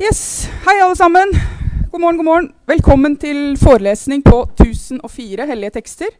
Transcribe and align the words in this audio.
Yes. 0.00 0.48
Hei, 0.64 0.78
alle 0.80 0.96
sammen. 0.96 1.28
God 1.92 2.00
morgen, 2.00 2.16
god 2.16 2.24
morgen. 2.24 2.46
Velkommen 2.70 3.18
til 3.20 3.58
forelesning 3.60 4.22
på 4.24 4.38
1004 4.54 5.44
hellige 5.50 5.74
tekster. 5.74 6.14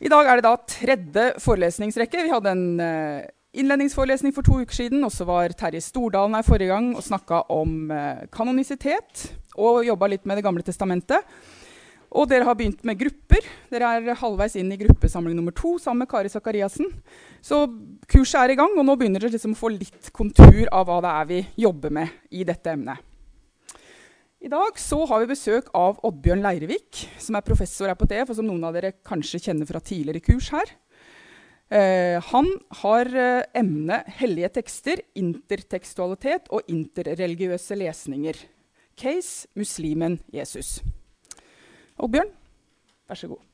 I 0.00 0.08
dag 0.08 0.24
er 0.24 0.40
det 0.40 0.46
da 0.46 0.54
tredje 0.64 1.26
forelesningsrekke. 1.44 2.22
Vi 2.24 2.32
hadde 2.32 2.54
en 2.56 2.80
uh, 2.80 3.20
innledningsforelesning 3.52 4.32
for 4.32 4.48
to 4.48 4.62
uker 4.62 4.78
siden. 4.78 5.04
Og 5.04 5.12
så 5.12 5.28
var 5.28 5.52
Terje 5.52 5.84
Stordalen 5.84 6.38
her 6.38 6.46
forrige 6.46 6.72
gang 6.72 6.94
og 6.96 7.04
snakka 7.04 7.42
om 7.52 7.92
uh, 7.92 8.24
kanonisitet. 8.32 9.26
Og 9.60 9.84
jobba 9.84 10.08
litt 10.14 10.24
med 10.24 10.40
Det 10.40 10.46
gamle 10.48 10.64
testamentet. 10.64 11.28
Og 12.10 12.26
dere 12.30 12.46
har 12.46 12.56
begynt 12.58 12.82
med 12.86 12.98
grupper. 12.98 13.44
Dere 13.70 13.90
er 14.00 14.18
halvveis 14.18 14.56
inn 14.58 14.72
i 14.74 14.78
gruppesamling 14.80 15.36
nummer 15.38 15.54
to 15.54 15.76
sammen 15.78 16.02
med 16.02 16.10
Kari 16.10 16.30
Sakariassen. 16.32 16.88
Så 17.42 17.62
kurset 18.10 18.40
er 18.42 18.54
i 18.54 18.58
gang, 18.58 18.74
og 18.74 18.86
nå 18.86 18.96
begynner 18.98 19.22
dere 19.22 19.36
liksom 19.36 19.54
å 19.54 19.60
få 19.60 19.70
litt 19.76 20.10
kontur 20.16 20.66
av 20.74 20.88
hva 20.88 20.98
det 21.04 21.14
er 21.20 21.30
vi 21.30 21.40
jobber 21.66 21.94
med 22.00 22.34
i 22.34 22.42
dette 22.48 22.74
emnet. 22.74 23.06
I 24.40 24.48
dag 24.48 24.78
så 24.80 25.02
har 25.06 25.20
vi 25.20 25.34
besøk 25.34 25.66
av 25.76 25.98
Oddbjørn 26.08 26.42
Leirevik, 26.42 27.02
som 27.20 27.36
er 27.36 27.44
professor 27.46 27.90
her 27.90 27.98
på 28.00 28.08
TF, 28.08 28.32
og 28.32 28.38
som 28.38 28.46
noen 28.48 28.64
av 28.64 28.74
dere 28.74 28.94
kanskje 29.06 29.42
kjenner 29.44 29.68
fra 29.68 29.82
tidligere 29.84 30.24
kurs 30.24 30.48
her. 30.54 30.72
Eh, 31.70 32.16
han 32.32 32.48
har 32.80 33.10
eh, 33.14 33.44
emnet 33.60 34.08
hellige 34.18 34.48
tekster, 34.56 35.04
intertekstualitet 35.14 36.48
og 36.50 36.72
interreligiøse 36.72 37.78
lesninger. 37.78 38.40
Case 38.98 39.46
muslimen 39.54 40.18
Jesus. 40.34 40.80
Oddbjørn, 42.00 42.28
vær 43.08 43.18
så 43.20 43.28
god. 43.28 43.46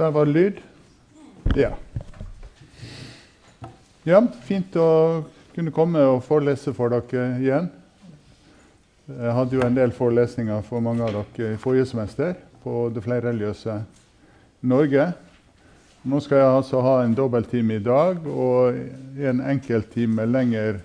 Der 0.00 0.10
var 0.10 0.24
det 0.24 0.32
lyd. 0.32 0.60
Ja. 1.56 1.74
Ja, 4.08 4.22
fint 4.48 4.76
å 4.80 4.88
kunne 5.52 5.74
komme 5.76 6.00
og 6.08 6.22
forelese 6.24 6.72
for 6.72 6.88
dere 6.88 7.34
igjen. 7.36 7.68
Jeg 9.10 9.34
hadde 9.36 9.58
jo 9.58 9.66
en 9.66 9.76
del 9.76 9.92
forelesninger 9.92 10.62
for 10.64 10.80
mange 10.80 11.04
av 11.04 11.18
dere 11.18 11.52
i 11.52 11.60
forrige 11.60 11.90
semester 11.90 12.32
på 12.64 12.86
det 12.94 13.02
flerreligiøse 13.04 13.76
Norge. 14.72 15.10
Nå 16.00 16.16
skal 16.24 16.38
jeg 16.40 16.48
altså 16.48 16.78
ha 16.80 16.92
en 17.04 17.12
dobbelttime 17.12 17.74
i 17.76 17.82
dag 17.84 18.22
og 18.24 18.78
en 19.20 19.42
enkelttime 19.44 20.24
lenger 20.24 20.78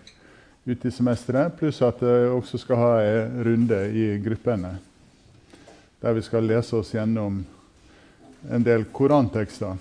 ut 0.67 0.83
i 0.83 0.91
semesteret. 0.91 1.55
Pluss 1.55 1.79
at 1.87 2.03
jeg 2.03 2.33
også 2.35 2.59
skal 2.59 2.81
ha 2.81 2.89
en 2.99 3.37
runde 3.47 3.79
i 3.95 4.09
gruppene. 4.19 4.73
Der 6.03 6.17
vi 6.19 6.25
skal 6.25 6.43
lese 6.43 6.75
oss 6.81 6.91
gjennom 6.91 7.39
en 8.51 8.67
del 8.67 8.83
korantekster. 8.91 9.79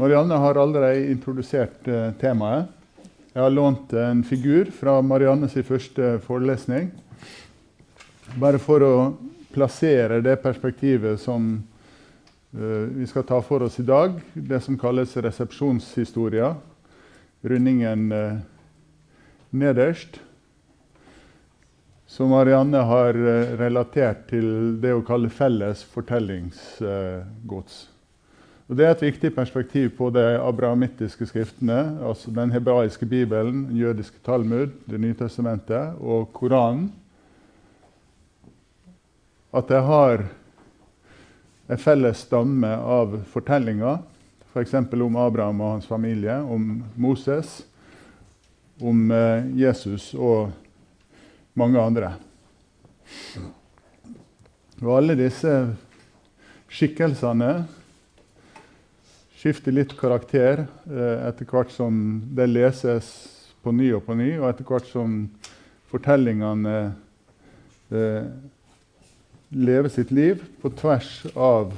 Marianne 0.00 0.40
har 0.40 0.64
allerede 0.64 1.10
introdusert 1.12 1.92
uh, 1.92 2.14
temaet. 2.16 2.72
Jeg 3.34 3.44
har 3.44 3.52
lånt 3.52 3.92
en 3.92 4.24
figur 4.24 4.72
fra 4.72 5.02
Mariannes 5.04 5.60
første 5.60 6.16
forelesning. 6.24 6.88
Bare 8.40 8.56
for 8.62 8.80
å 8.86 8.94
plasserer 9.52 10.20
det 10.20 10.36
perspektivet 10.42 11.20
som 11.20 11.62
uh, 12.50 12.60
vi 12.94 13.06
skal 13.06 13.24
ta 13.24 13.42
for 13.42 13.62
oss 13.62 13.80
i 13.80 13.82
dag. 13.82 14.20
Det 14.34 14.60
som 14.60 14.78
kalles 14.78 15.16
resepsjonshistoria. 15.16 16.54
Rundingen 17.40 18.12
uh, 18.12 18.38
nederst. 19.50 20.20
Som 22.06 22.28
Marianne 22.32 22.78
har 22.88 23.14
uh, 23.16 23.58
relatert 23.60 24.28
til 24.30 24.80
det 24.82 24.92
å 24.96 25.04
kalle 25.06 25.30
felles 25.32 25.84
fortellingsgods. 25.92 27.86
Og 28.68 28.76
Det 28.76 28.84
er 28.84 28.90
et 28.92 29.02
viktig 29.02 29.30
perspektiv 29.32 29.94
på 29.96 30.10
de 30.12 30.36
abrahamittiske 30.36 31.26
skriftene, 31.30 31.96
altså 32.04 32.30
den 32.36 32.52
hebraiske 32.52 33.06
bibelen, 33.08 33.64
den 33.70 33.76
jødiske 33.80 34.20
Talmud, 34.24 34.68
Det 34.84 35.00
nye 35.00 35.16
testamentet 35.16 35.96
og 36.00 36.32
Koranen 36.32 36.92
at 39.52 39.70
jeg 39.72 39.84
har 39.86 40.26
en 41.68 41.80
felles 41.80 42.24
stamme 42.24 42.68
av 42.68 43.18
fortellinger, 43.32 44.00
f.eks. 44.52 44.72
For 44.72 45.04
om 45.04 45.16
Abraham 45.20 45.60
og 45.60 45.74
hans 45.76 45.88
familie, 45.88 46.36
om 46.40 46.82
Moses, 46.96 47.62
om 48.80 49.10
eh, 49.10 49.48
Jesus 49.58 50.12
og 50.14 50.52
mange 51.58 51.80
andre. 51.80 52.12
Og 54.78 54.92
alle 54.94 55.16
disse 55.18 55.52
skikkelsene 56.70 57.52
skifter 59.38 59.74
litt 59.74 59.94
karakter 59.98 60.64
eh, 60.66 61.16
etter 61.28 61.48
hvert 61.48 61.72
som 61.74 62.20
det 62.36 62.48
leses 62.50 63.10
på 63.62 63.72
ny 63.74 63.90
og 63.96 64.04
på 64.06 64.16
ny, 64.18 64.30
og 64.38 64.48
etter 64.50 64.68
hvert 64.68 64.86
som 64.90 65.18
fortellingene 65.90 66.78
eh, 67.90 68.30
leve 69.48 69.90
sitt 69.90 70.10
liv 70.10 70.44
på 70.60 70.70
tvers 70.70 71.26
av 71.34 71.72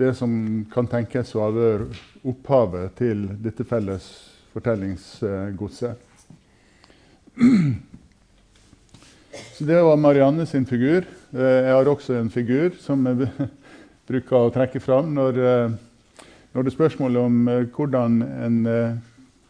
det 0.00 0.14
som 0.16 0.64
kan 0.72 0.86
tenkes 0.88 1.34
å 1.36 1.44
ha 1.44 1.50
vært 1.52 2.24
opphavet 2.26 2.94
til 2.98 3.26
dette 3.42 3.64
felles 3.68 4.06
fortellingsgodset. 4.54 6.00
Så 9.54 9.64
Det 9.64 9.82
var 9.82 9.96
Marianne 9.96 10.46
sin 10.46 10.66
figur. 10.66 11.04
Eh, 11.32 11.60
jeg 11.66 11.72
har 11.72 11.88
også 11.88 12.16
en 12.18 12.30
figur 12.32 12.70
som 12.80 13.06
jeg 13.06 13.28
bruker 14.08 14.36
å 14.38 14.50
trekke 14.54 14.80
fram 14.82 15.12
når, 15.14 15.38
eh, 15.38 15.70
når 16.50 16.64
det 16.64 16.72
er 16.72 16.76
spørsmål 16.78 17.16
om 17.20 17.48
eh, 17.48 17.66
hvordan 17.76 18.22
en 18.24 18.56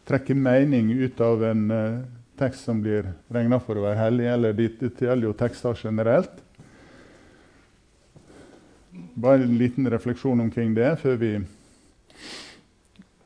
trekker 0.05 0.35
mening 0.35 0.91
ut 0.99 1.21
av 1.23 1.43
en 1.47 1.63
tekst 2.41 2.65
som 2.65 2.81
blir 2.81 3.11
regna 3.31 3.61
for 3.61 3.77
å 3.77 3.85
være 3.85 3.99
hellig, 4.01 4.27
eller 4.33 4.57
det 4.57 4.69
gjelder 4.89 5.27
jo 5.27 5.37
tekster 5.37 5.77
generelt. 5.77 6.41
Bare 8.91 9.45
en 9.45 9.57
liten 9.59 9.87
refleksjon 9.91 10.41
omkring 10.41 10.73
det 10.75 10.95
før 11.01 11.19
vi 11.21 11.33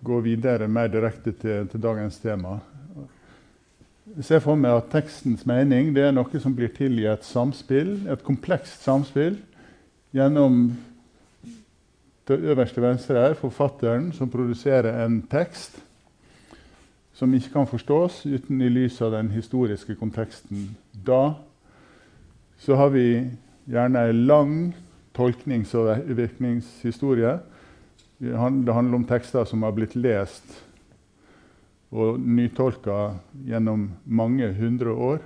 går 0.06 0.26
videre 0.26 0.68
mer 0.70 0.92
direkte 0.94 1.34
til, 1.34 1.70
til 1.72 1.82
dagens 1.82 2.20
tema. 2.22 2.60
Jeg 4.16 4.28
ser 4.28 4.44
for 4.44 4.60
meg 4.60 4.76
at 4.78 4.92
tekstens 4.94 5.48
mening 5.50 5.90
det 5.96 6.04
er 6.06 6.14
noe 6.14 6.42
som 6.42 6.54
blir 6.56 6.70
til 6.76 7.00
i 7.02 7.08
et 7.10 7.26
samspill, 7.26 7.98
et 8.12 8.22
komplekst 8.24 8.86
samspill 8.86 9.40
gjennom 10.16 10.68
det 12.26 12.38
øverste 12.42 12.82
venstre 12.82 13.22
her, 13.22 13.36
forfatteren 13.38 14.12
som 14.14 14.30
produserer 14.32 15.04
en 15.04 15.20
tekst 15.30 15.82
som 17.16 17.34
ikke 17.34 17.54
kan 17.54 17.68
forstås 17.68 18.26
uten 18.26 18.62
i 18.62 18.70
lys 18.70 19.00
av 19.02 19.14
den 19.16 19.32
historiske 19.32 19.96
konteksten. 19.96 20.76
Da 20.92 21.36
så 22.60 22.76
har 22.76 22.90
vi 22.90 23.08
gjerne 23.66 24.00
en 24.10 24.26
lang 24.28 24.56
tolknings- 25.16 25.76
og 25.76 26.10
virkningshistorie. 26.18 27.40
Det 28.20 28.36
handler 28.38 28.96
om 28.96 29.08
tekster 29.08 29.46
som 29.46 29.64
har 29.64 29.72
blitt 29.72 29.96
lest 29.96 30.62
og 31.92 32.20
nytolka 32.20 33.16
gjennom 33.48 33.90
mange 34.06 34.52
hundre 34.54 34.92
år. 34.92 35.20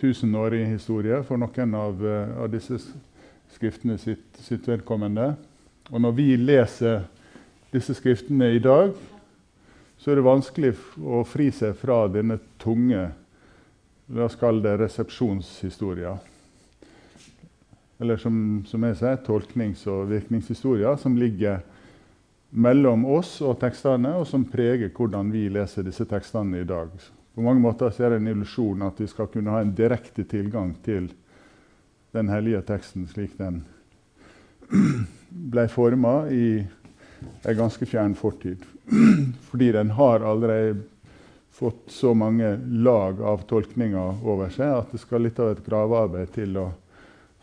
Tusenårig 0.00 0.66
historie 0.66 1.22
for 1.22 1.38
noen 1.38 1.74
av, 1.78 2.02
uh, 2.02 2.42
av 2.42 2.50
disse 2.50 2.80
skriftene 3.54 3.98
sitt, 3.98 4.26
sitt 4.42 4.66
vedkommende. 4.68 5.34
Og 5.92 6.00
når 6.00 6.16
vi 6.16 6.36
leser 6.36 7.04
disse 7.72 7.94
skriftene 7.94 8.50
i 8.54 8.62
dag, 8.62 8.94
så 10.04 10.12
er 10.12 10.20
det 10.20 10.26
vanskelig 10.26 10.74
å 11.00 11.22
fri 11.24 11.46
seg 11.48 11.78
fra 11.80 12.02
denne 12.12 12.36
tunge 12.60 13.06
La 14.12 14.26
oss 14.26 14.34
kalle 14.36 14.60
det 14.60 14.76
resepsjonshistoria. 14.82 16.10
Eller 17.98 18.18
som, 18.20 18.34
som 18.68 18.82
jeg 18.84 18.98
sier, 19.00 19.16
tolknings- 19.24 19.86
og 19.88 20.10
virkningshistoria, 20.10 20.92
som 21.00 21.16
ligger 21.16 21.62
mellom 22.52 23.06
oss 23.16 23.38
og 23.40 23.56
tekstene, 23.62 24.12
og 24.20 24.26
som 24.28 24.44
preger 24.44 24.92
hvordan 24.92 25.32
vi 25.32 25.46
leser 25.48 25.88
disse 25.88 26.04
tekstene 26.10 26.60
i 26.60 26.68
dag. 26.68 26.92
På 27.34 27.42
mange 27.46 27.64
måter 27.64 27.96
er 27.96 28.12
det 28.12 28.20
en 28.20 28.30
illusjon 28.34 28.84
at 28.84 29.00
vi 29.00 29.08
skal 29.08 29.30
kunne 29.32 29.56
ha 29.56 29.64
en 29.64 29.72
direkte 29.74 30.26
tilgang 30.28 30.76
til 30.84 31.08
den 32.14 32.28
hellige 32.28 32.60
teksten 32.68 33.08
slik 33.10 33.38
den 33.40 33.64
ble 35.54 35.64
forma 35.72 36.28
i 36.30 36.46
en 37.42 37.56
ganske 37.56 37.86
fjern 37.86 38.14
fortid. 38.18 38.64
fordi 39.50 39.72
den 39.72 39.90
har 39.96 40.20
allerede 40.20 40.82
fått 41.54 41.90
så 41.90 42.14
mange 42.14 42.56
lag 42.66 43.20
av 43.22 43.44
tolkninger 43.46 44.26
over 44.26 44.50
seg 44.50 44.72
at 44.74 44.90
det 44.90 44.98
skal 44.98 45.22
litt 45.22 45.38
av 45.38 45.52
et 45.52 45.62
gravearbeid 45.66 46.32
til 46.34 46.56
å 46.58 46.64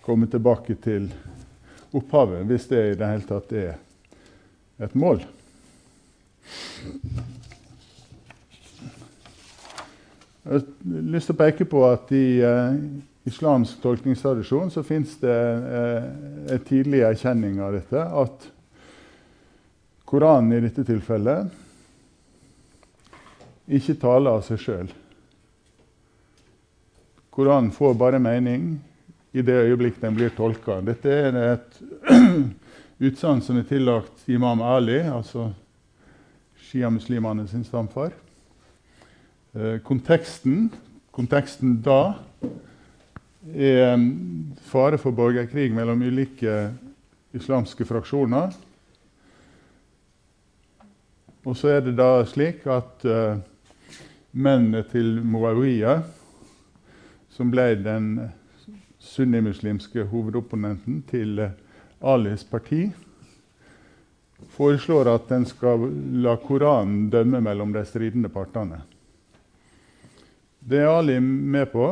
komme 0.04 0.28
tilbake 0.28 0.76
til 0.84 1.08
opphavet, 1.96 2.44
hvis 2.50 2.68
det 2.72 2.82
i 2.90 2.98
det 3.00 3.08
hele 3.08 3.28
tatt 3.30 3.54
er 3.56 3.78
et 4.84 4.96
mål. 5.00 5.24
Jeg 10.42 10.58
har 10.58 10.64
lyst 11.14 11.30
til 11.30 11.36
å 11.38 11.42
peke 11.44 11.68
på 11.70 11.84
at 11.86 12.12
i 12.18 12.42
uh, 12.42 12.74
islamsk 13.30 13.80
tolkningstradisjon 13.84 14.72
så 14.74 14.84
fins 14.84 15.14
det 15.22 15.38
uh, 15.38 16.08
en 16.52 16.64
tidlig 16.68 17.04
erkjenning 17.06 17.62
av 17.62 17.78
dette. 17.78 18.02
At 18.02 18.48
Koranen 20.12 20.58
i 20.58 20.64
dette 20.66 20.84
tilfellet 20.84 21.54
ikke 23.72 23.96
taler 24.02 24.36
av 24.36 24.42
seg 24.44 24.60
sjøl. 24.60 24.90
Koranen 27.32 27.72
får 27.72 27.94
bare 27.96 28.20
mening 28.20 28.74
i 29.32 29.44
det 29.46 29.56
øyeblikk 29.70 30.02
den 30.02 30.18
blir 30.18 30.34
tolka. 30.36 30.82
Dette 30.84 31.14
er 31.30 31.38
et 31.40 31.78
utsagn 33.08 33.40
som 33.46 33.62
er 33.62 33.70
tillagt 33.70 34.28
Imam 34.28 34.60
Ali, 34.68 35.00
altså 35.08 35.48
sjiamuslimene 36.68 37.48
sin 37.48 37.64
stamfar. 37.64 38.12
Eh, 39.56 39.78
konteksten, 39.88 40.68
konteksten 41.16 41.78
da 41.86 42.02
er 43.56 43.96
fare 44.68 45.00
for 45.00 45.16
borgerkrig 45.16 45.72
mellom 45.76 46.04
ulike 46.04 46.58
islamske 47.36 47.88
fraksjoner. 47.88 48.52
Og 51.46 51.58
så 51.58 51.72
er 51.76 51.82
det 51.82 51.96
da 51.98 52.22
slik 52.30 52.68
at 52.70 53.06
uh, 53.10 53.40
mennene 54.32 54.84
til 54.92 55.16
Muawiyah, 55.26 56.04
som 57.34 57.50
ble 57.50 57.72
den 57.82 58.12
sunnimuslimske 59.02 60.06
hovedopponenten 60.12 61.02
til 61.10 61.42
uh, 61.42 61.56
Alis 62.14 62.44
parti, 62.46 62.84
foreslår 64.54 65.10
at 65.16 65.34
en 65.34 65.48
skal 65.50 65.88
la 66.22 66.36
Koranen 66.42 67.10
dømme 67.10 67.42
mellom 67.42 67.74
de 67.74 67.84
stridende 67.90 68.30
partene. 68.30 68.84
Det 70.62 70.78
er 70.78 70.94
Ali 70.94 71.18
med 71.20 71.72
på. 71.74 71.88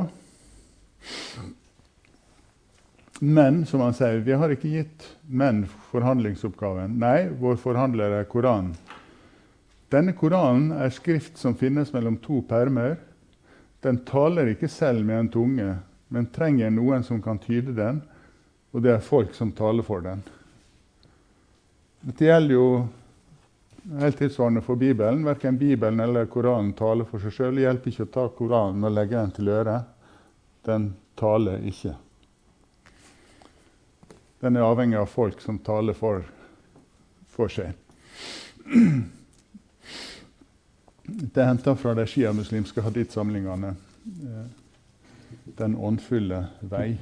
Men 3.19 3.65
som 3.65 3.81
han 3.81 3.97
sier, 3.97 4.21
vi 4.23 4.37
har 4.37 4.53
ikke 4.53 4.69
gitt 4.71 5.09
menn 5.25 5.65
forhandlingsoppgaven. 5.89 6.99
Nei, 7.01 7.31
vår 7.41 7.57
forhandler 7.59 8.21
er 8.21 8.29
Koranen. 8.29 8.77
Denne 9.89 10.13
Koranen 10.13 10.71
er 10.77 10.91
skrift 10.93 11.39
som 11.41 11.55
finnes 11.57 11.93
mellom 11.95 12.19
to 12.21 12.43
permer. 12.45 12.99
Den 13.81 14.03
taler 14.05 14.51
ikke 14.51 14.69
selv 14.69 15.05
med 15.05 15.23
en 15.23 15.31
tunge, 15.33 15.69
men 16.13 16.29
trenger 16.35 16.69
noen 16.73 17.05
som 17.05 17.21
kan 17.25 17.39
tyde 17.41 17.73
den, 17.77 18.03
og 18.69 18.83
det 18.85 18.93
er 18.93 19.05
folk 19.05 19.33
som 19.33 19.53
taler 19.55 19.85
for 19.85 20.05
den. 20.05 20.21
Dette 22.05 22.27
gjelder 22.27 22.53
jo 22.53 22.67
helt 23.99 24.19
tilsvarende 24.21 24.61
for 24.61 24.77
Bibelen. 24.79 25.25
Verken 25.25 25.57
Bibelen 25.57 25.99
eller 25.99 26.29
Koranen 26.29 26.75
taler 26.77 27.07
for 27.09 27.23
seg 27.23 27.33
sjøl. 27.33 27.57
Det 27.57 27.65
hjelper 27.65 27.91
ikke 27.91 28.05
å 28.05 28.13
ta 28.13 28.27
Koranen 28.37 28.85
og 28.85 28.93
legge 28.93 29.17
den 29.17 29.33
til 29.35 29.49
øret. 29.51 29.89
Den 30.69 30.91
taler 31.19 31.65
ikke. 31.65 31.95
Den 34.39 34.55
er 34.55 34.69
avhengig 34.69 34.99
av 35.01 35.09
folk 35.11 35.41
som 35.43 35.57
taler 35.65 35.97
for, 35.97 36.21
for 37.33 37.51
seg. 37.51 37.73
Det 41.09 41.41
er 41.41 41.47
henta 41.49 41.73
fra 41.75 41.93
de 41.97 42.05
sjiamuslimske 42.07 42.81
hadith-samlingene. 42.85 43.75
Eh, 44.05 44.45
Den 45.57 45.75
åndfulle 45.75 46.45
vei. 46.61 46.97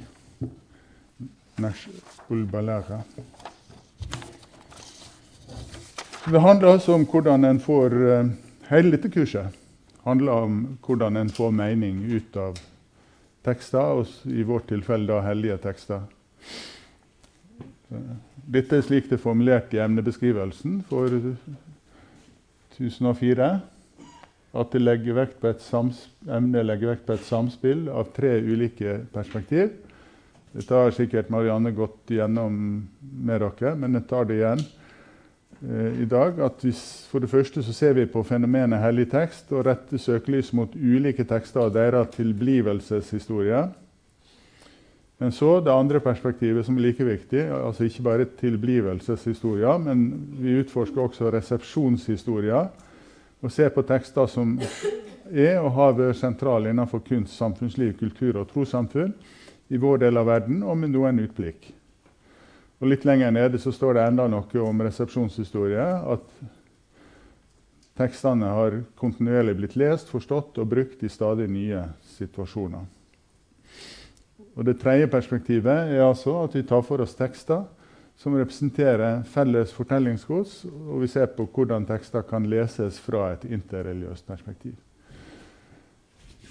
Nash 1.58 1.88
ul-Balara. 2.28 3.02
Det 6.24 6.40
handler 6.40 6.68
altså 6.68 6.94
om 6.94 7.04
hvordan 7.06 7.44
en 7.44 7.60
får 7.60 7.94
uh, 7.94 8.30
Hele 8.68 8.90
dette 8.92 9.10
kurset 9.10 9.54
handler 10.04 10.32
om 10.32 10.78
hvordan 10.86 11.16
en 11.16 11.30
får 11.30 11.50
mening 11.50 12.02
ut 12.04 12.36
av 12.36 12.58
tekster, 13.44 13.80
og 13.80 14.06
i 14.24 14.42
vårt 14.42 14.68
tilfelle 14.68 15.08
da 15.08 15.20
hellige 15.24 15.56
tekster. 15.64 16.00
Dette 18.48 18.76
er 18.76 18.84
slik 18.84 19.08
det 19.08 19.18
er 19.18 19.22
formulert 19.24 19.74
i 19.76 19.80
emnebeskrivelsen 19.84 20.82
for 20.88 21.08
1004. 22.76 23.48
At 24.56 24.72
det 24.72 24.80
legger 24.80 25.18
vekt 25.18 25.40
på 25.42 25.50
et 25.50 25.64
emnet 25.72 26.64
legger 26.64 26.94
vekt 26.94 27.06
på 27.06 27.18
et 27.18 27.26
samspill 27.26 27.88
av 27.92 28.12
tre 28.16 28.38
ulike 28.40 29.02
perspektiv. 29.12 29.74
Dette 30.54 30.74
har 30.74 30.94
sikkert 30.96 31.28
Marianne 31.30 31.74
gått 31.76 32.08
gjennom 32.10 32.54
med 33.00 33.42
dere, 33.44 33.74
men 33.76 33.98
jeg 33.98 34.06
tar 34.08 34.24
det 34.24 34.38
igjen. 34.38 34.62
Eh, 35.60 36.00
i 36.02 36.06
dag 36.08 36.40
at 36.40 36.64
vi, 36.64 36.72
For 37.10 37.20
det 37.20 37.30
første 37.30 37.62
så 37.62 37.74
ser 37.74 37.92
vi 37.98 38.06
på 38.06 38.22
fenomenet 38.24 38.80
hellig 38.80 39.08
tekst 39.10 39.52
og 39.52 39.66
retter 39.66 40.00
søkelys 40.00 40.52
mot 40.56 40.72
ulike 40.74 41.26
tekster 41.28 41.66
og 41.66 41.76
deres 41.76 42.14
tilblivelseshistorie. 42.16 43.66
Men 45.18 45.32
så 45.34 45.58
det 45.60 45.74
andre 45.74 46.00
perspektivet, 46.00 46.64
som 46.64 46.76
er 46.78 46.86
like 46.86 47.04
viktig, 47.04 47.40
altså 47.50 47.84
ikke 47.84 48.02
bare 48.06 48.26
tilblivelseshistoria, 48.38 49.74
men 49.82 50.04
vi 50.38 50.60
utforsker 50.60 51.02
også 51.02 51.32
resepsjonshistoria 51.34 52.68
og 53.42 53.52
ser 53.54 53.70
på 53.74 53.84
tekster 53.86 54.26
som 54.30 54.56
er 55.28 55.58
og 55.60 55.72
har 55.76 55.96
vært 55.98 56.18
sentrale 56.18 56.72
innenfor 56.72 57.02
kunst, 57.06 57.36
samfunnsliv, 57.36 57.94
kultur 57.98 58.40
og 58.40 58.48
trossamfunn 58.50 59.14
i 59.68 59.80
vår 59.80 60.00
del 60.06 60.16
av 60.16 60.28
verden, 60.28 60.62
og 60.64 60.78
med 60.80 60.94
noen 60.94 61.20
utblikk. 61.22 61.70
Og 62.78 62.88
Litt 62.92 63.04
lenger 63.04 63.34
nede 63.34 63.58
så 63.60 63.72
står 63.74 63.98
det 63.98 64.06
enda 64.06 64.28
noe 64.30 64.62
om 64.62 64.82
resepsjonshistorie. 64.86 65.86
At 66.14 66.24
tekstene 67.98 68.52
har 68.54 68.78
kontinuerlig 68.98 69.56
blitt 69.58 69.74
lest, 69.80 70.10
forstått 70.12 70.60
og 70.62 70.70
brukt 70.70 71.02
i 71.02 71.10
stadig 71.10 71.48
nye 71.50 71.82
situasjoner. 72.16 72.86
Og 74.58 74.64
Det 74.64 74.78
tredje 74.80 75.10
perspektivet 75.10 75.92
er 75.94 76.06
altså 76.06 76.38
at 76.44 76.54
vi 76.54 76.64
tar 76.66 76.82
for 76.86 77.02
oss 77.02 77.14
tekster 77.18 77.66
som 78.18 78.34
representerer 78.34 79.22
felles 79.30 79.72
fortellingsgods, 79.76 80.64
og 80.66 81.04
vi 81.04 81.08
ser 81.10 81.30
på 81.36 81.46
hvordan 81.54 81.86
tekster 81.86 82.24
kan 82.26 82.48
leses 82.50 82.98
fra 82.98 83.32
et 83.36 83.44
interreligiøst 83.46 84.26
perspektiv. 84.26 84.74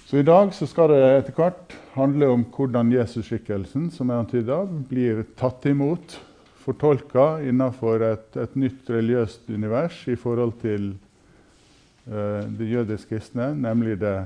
Så 0.08 0.22
I 0.22 0.24
dag 0.24 0.54
så 0.56 0.64
skal 0.64 0.88
det 0.88 1.02
etter 1.04 1.34
hvert 1.36 1.74
handle 1.92 2.30
om 2.32 2.46
hvordan 2.54 2.88
Jesusskikkelsen 2.94 3.90
som 3.92 4.08
er 4.08 4.22
antyda, 4.22 4.62
blir 4.88 5.26
tatt 5.36 5.66
imot, 5.68 6.16
fortolka 6.64 7.42
innenfor 7.44 8.04
et, 8.06 8.30
et, 8.40 8.56
nytt 8.56 8.88
religiøst 8.88 9.50
univers 9.52 10.00
i 10.08 10.16
forhold 10.16 10.54
til 10.62 10.94
uh, 12.08 12.48
det 12.48 12.70
jødisk 12.70 13.12
kristne, 13.12 13.50
nemlig 13.52 13.98
det 14.00 14.16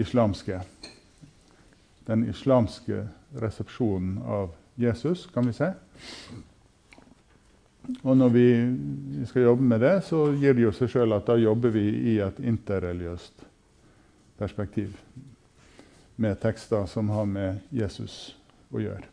islamske. 0.00 0.62
Den 2.08 2.24
islamske 2.32 3.04
resepsjonen 3.36 4.16
av 4.24 4.56
Jesus, 4.78 5.26
kan 5.34 5.46
vi 5.46 5.56
si. 5.56 5.68
Og 8.02 8.16
når 8.16 8.28
vi 8.34 8.46
skal 9.26 9.48
jobbe 9.48 9.66
med 9.66 9.80
det, 9.82 9.94
så 10.06 10.28
gir 10.38 10.54
det 10.54 10.66
jo 10.66 10.74
seg 10.74 10.92
sjøl 10.92 11.16
at 11.16 11.26
da 11.26 11.38
jobber 11.40 11.72
vi 11.74 11.86
i 12.14 12.18
et 12.22 12.38
interreligiøst 12.44 13.46
perspektiv 14.40 14.92
med 16.20 16.38
tekster 16.40 16.86
som 16.88 17.10
har 17.12 17.26
med 17.28 17.64
Jesus 17.74 18.36
å 18.70 18.82
gjøre. 18.82 19.08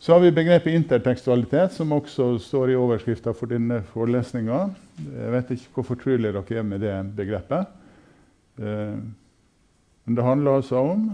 Så 0.00 0.14
har 0.14 0.22
vi 0.24 0.32
begrepet 0.32 0.72
intertekstualitet, 0.72 1.74
som 1.76 1.92
også 1.92 2.32
står 2.40 2.72
i 2.72 2.76
overskrifta 2.78 3.34
for 3.36 3.52
denne 3.52 3.82
forelesninga. 3.92 4.62
Jeg 4.96 5.32
vet 5.34 5.50
ikke 5.54 5.74
hvor 5.74 5.88
fortrolig 5.90 6.32
dere 6.32 6.56
er 6.56 6.64
med 6.64 6.80
det 6.80 6.94
begrepet. 7.18 7.68
Men 10.04 10.16
det 10.16 10.24
handler 10.24 10.58
altså 10.58 10.76
om, 10.76 11.06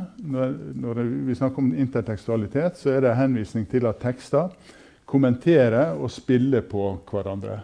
når 0.74 1.02
vi 1.26 1.34
snakker 1.34 1.58
om 1.58 1.74
intertekstualitet, 1.74 2.78
så 2.78 2.94
er 2.94 3.00
det 3.04 3.16
henvisning 3.18 3.66
til 3.68 3.86
at 3.86 3.98
tekster 4.00 4.52
kommenterer 5.06 5.94
og 5.94 6.10
spiller 6.10 6.64
på 6.66 6.92
hverandre. 7.10 7.60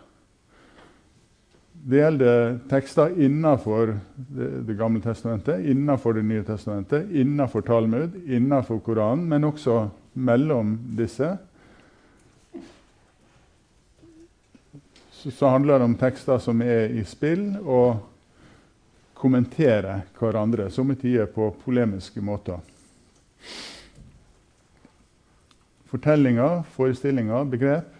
Det 1.82 1.98
gjelder 1.98 2.58
tekster 2.70 3.14
innenfor 3.18 3.96
det, 4.14 4.50
det, 4.68 4.76
gamle 4.78 5.02
testamentet, 5.02 5.64
innenfor 5.66 6.12
Det 6.14 6.22
nye 6.22 6.44
testamentet, 6.46 7.10
innenfor 7.10 7.60
Talmud, 7.66 8.14
innenfor 8.26 8.78
Koranen, 8.78 9.24
men 9.28 9.44
også 9.44 9.88
mellom 10.14 10.76
disse. 10.96 11.32
Så, 15.10 15.30
så 15.30 15.50
handler 15.50 15.78
det 15.78 15.88
om 15.90 15.98
tekster 15.98 16.38
som 16.38 16.62
er 16.62 16.94
i 16.94 17.02
spill, 17.04 17.56
og 17.64 18.11
kommenterer 19.22 20.02
hverandre, 20.18 20.66
somme 20.70 20.96
tider 20.98 21.28
på 21.30 21.52
polemiske 21.62 22.20
måter. 22.24 22.58
Fortellinger, 25.92 26.62
forestillinger, 26.74 27.44
begrep 27.52 27.98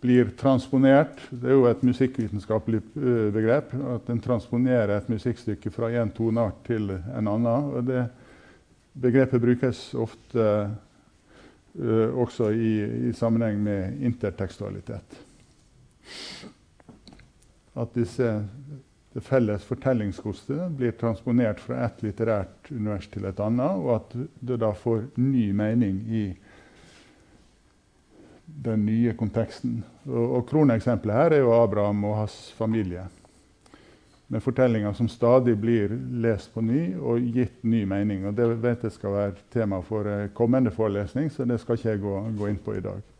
blir 0.00 0.30
transponert. 0.38 1.18
Det 1.30 1.50
er 1.50 1.56
jo 1.56 1.66
et 1.66 1.82
musikkvitenskapelig 1.86 2.80
eh, 2.94 3.28
begrep. 3.34 3.72
At 3.96 4.10
en 4.12 4.22
transponerer 4.22 4.92
et 4.96 5.08
musikkstykke 5.10 5.72
fra 5.74 5.90
én 5.90 6.12
toneart 6.14 6.60
til 6.68 6.92
en 6.92 7.30
annen. 7.32 7.70
Og 7.72 7.86
det 7.88 8.04
begrepet 8.96 9.42
brukes 9.42 9.80
ofte 9.98 10.44
uh, 11.76 12.08
også 12.16 12.48
i, 12.56 12.70
i, 13.10 13.12
sammenheng 13.12 13.58
med 13.60 13.98
intertekstualitet. 14.00 15.18
At 17.76 17.92
disse, 17.92 18.30
det 19.16 19.22
felles 19.24 19.64
fortellingsgodset 19.64 20.74
blir 20.76 20.92
transponert 21.00 21.60
fra 21.64 21.86
et 21.86 22.02
litterært 22.04 22.68
univers 22.68 23.06
til 23.08 23.24
et 23.24 23.38
annet, 23.40 23.78
og 23.80 23.94
at 23.94 24.10
det 24.44 24.58
da 24.60 24.74
får 24.76 25.06
ny 25.16 25.46
mening 25.56 26.02
i 26.04 26.24
den 28.44 28.84
nye 28.84 29.14
konteksten. 29.16 29.78
Og, 30.04 30.20
og 30.20 30.44
Kroneksempelet 30.50 31.16
her 31.16 31.38
er 31.38 31.44
jo 31.46 31.54
Abraham 31.56 32.04
og 32.10 32.18
hans 32.20 32.36
familie. 32.58 33.06
Med 34.28 34.44
fortellinger 34.44 34.92
som 35.00 35.08
stadig 35.08 35.56
blir 35.64 35.96
lest 36.20 36.52
på 36.52 36.60
ny 36.60 36.84
og 37.00 37.24
gitt 37.32 37.64
ny 37.64 37.86
mening. 37.88 38.28
Og 38.28 38.36
Det 38.36 38.52
vet 38.68 38.84
jeg 38.84 38.98
skal 38.98 39.16
være 39.16 39.44
tema 39.48 39.80
for 39.80 40.28
kommende 40.36 40.76
forelesning, 40.76 41.32
så 41.32 41.48
det 41.48 41.62
skal 41.64 41.80
ikke 41.80 41.94
jeg 41.94 42.04
gå, 42.04 42.18
gå 42.36 42.52
inn 42.52 42.60
på 42.60 42.76
i 42.76 42.84
dag. 42.84 43.15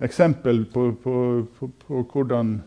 Eksempel 0.00 0.64
på, 0.70 0.92
på, 1.02 1.14
på, 1.58 1.70
på, 1.86 2.02
hvordan 2.12 2.58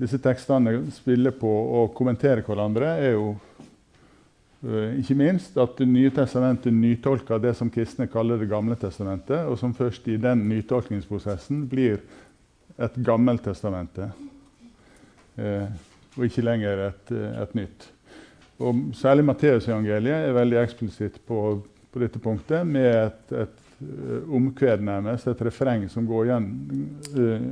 disse 0.00 0.18
tekstene 0.18 0.78
spiller 0.94 1.34
på 1.36 1.50
og 1.50 1.92
kommenterer 1.96 2.40
hverandre, 2.46 2.88
er 3.04 3.12
jo 3.14 3.34
uh, 4.64 4.94
ikke 4.98 5.16
minst 5.18 5.58
at 5.60 5.76
Det 5.78 5.86
nye 5.88 6.10
testamentet 6.14 6.72
nytolker 6.72 7.42
det 7.42 7.52
som 7.58 7.70
kristne 7.70 8.08
kaller 8.10 8.40
Det 8.40 8.48
gamle 8.48 8.78
testamentet, 8.80 9.44
og 9.44 9.58
som 9.60 9.74
først 9.76 10.08
i 10.08 10.16
den 10.16 10.48
nytolkningsprosessen 10.48 11.66
blir 11.68 12.00
et 12.74 12.96
gammeltestamente, 13.06 14.08
eh, 15.38 15.68
og 16.16 16.24
ikke 16.26 16.42
lenger 16.42 16.88
et, 16.88 17.12
et 17.14 17.54
nytt. 17.54 17.86
Og 18.62 18.80
Særlig 18.98 19.24
Matteusevangeliet 19.26 20.28
er 20.28 20.34
veldig 20.36 20.58
eksplisitt 20.62 21.20
på, 21.26 21.38
på, 21.90 22.02
dette 22.02 22.18
punktet, 22.22 22.66
med 22.66 22.90
et, 22.90 23.36
et 23.44 23.63
Eh, 23.84 24.34
omkved, 24.34 24.80
nærmest, 24.80 25.26
et 25.28 25.42
refreng 25.42 25.88
som 25.90 26.06
går 26.06 26.28
igjen, 26.28 26.46
uh, 27.16 27.46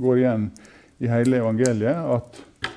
går 0.00 0.18
igjen, 0.18 0.46
i 0.98 1.08
hele 1.10 1.36
evangeliet, 1.36 1.98
at 2.16 2.70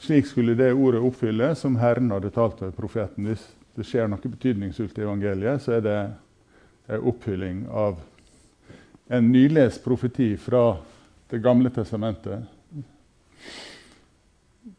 slik 0.00 0.26
skulle 0.26 0.54
det 0.56 0.70
ordet 0.72 1.02
oppfylles 1.04 1.60
som 1.60 1.76
Herren 1.76 2.10
hadde 2.14 2.30
talt 2.32 2.62
ved 2.62 2.72
profeten. 2.76 3.28
Hvis 3.28 3.44
det 3.76 3.84
skjer 3.86 4.08
noe 4.08 4.32
betydningsfullt 4.32 4.98
i 4.98 5.04
evangeliet, 5.04 5.60
så 5.62 5.76
er 5.76 5.84
det 5.84 5.98
en 6.88 7.06
oppfylling 7.12 7.66
av 7.68 8.00
en 9.12 9.28
nylest 9.32 9.84
profeti 9.84 10.32
fra 10.40 10.78
Det 11.32 11.38
gamle 11.40 11.70
testamentet, 11.72 12.42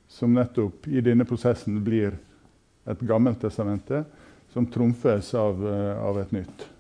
som 0.08 0.34
nettopp 0.34 0.86
i 0.88 1.02
denne 1.02 1.26
prosessen 1.26 1.80
blir 1.82 2.14
et 2.86 3.00
gammelt 3.10 3.40
testamente 3.42 4.04
som 4.54 4.68
trumfes 4.70 5.34
av, 5.34 5.66
uh, 5.66 5.98
av 5.98 6.20
et 6.22 6.32
nytt. 6.32 6.73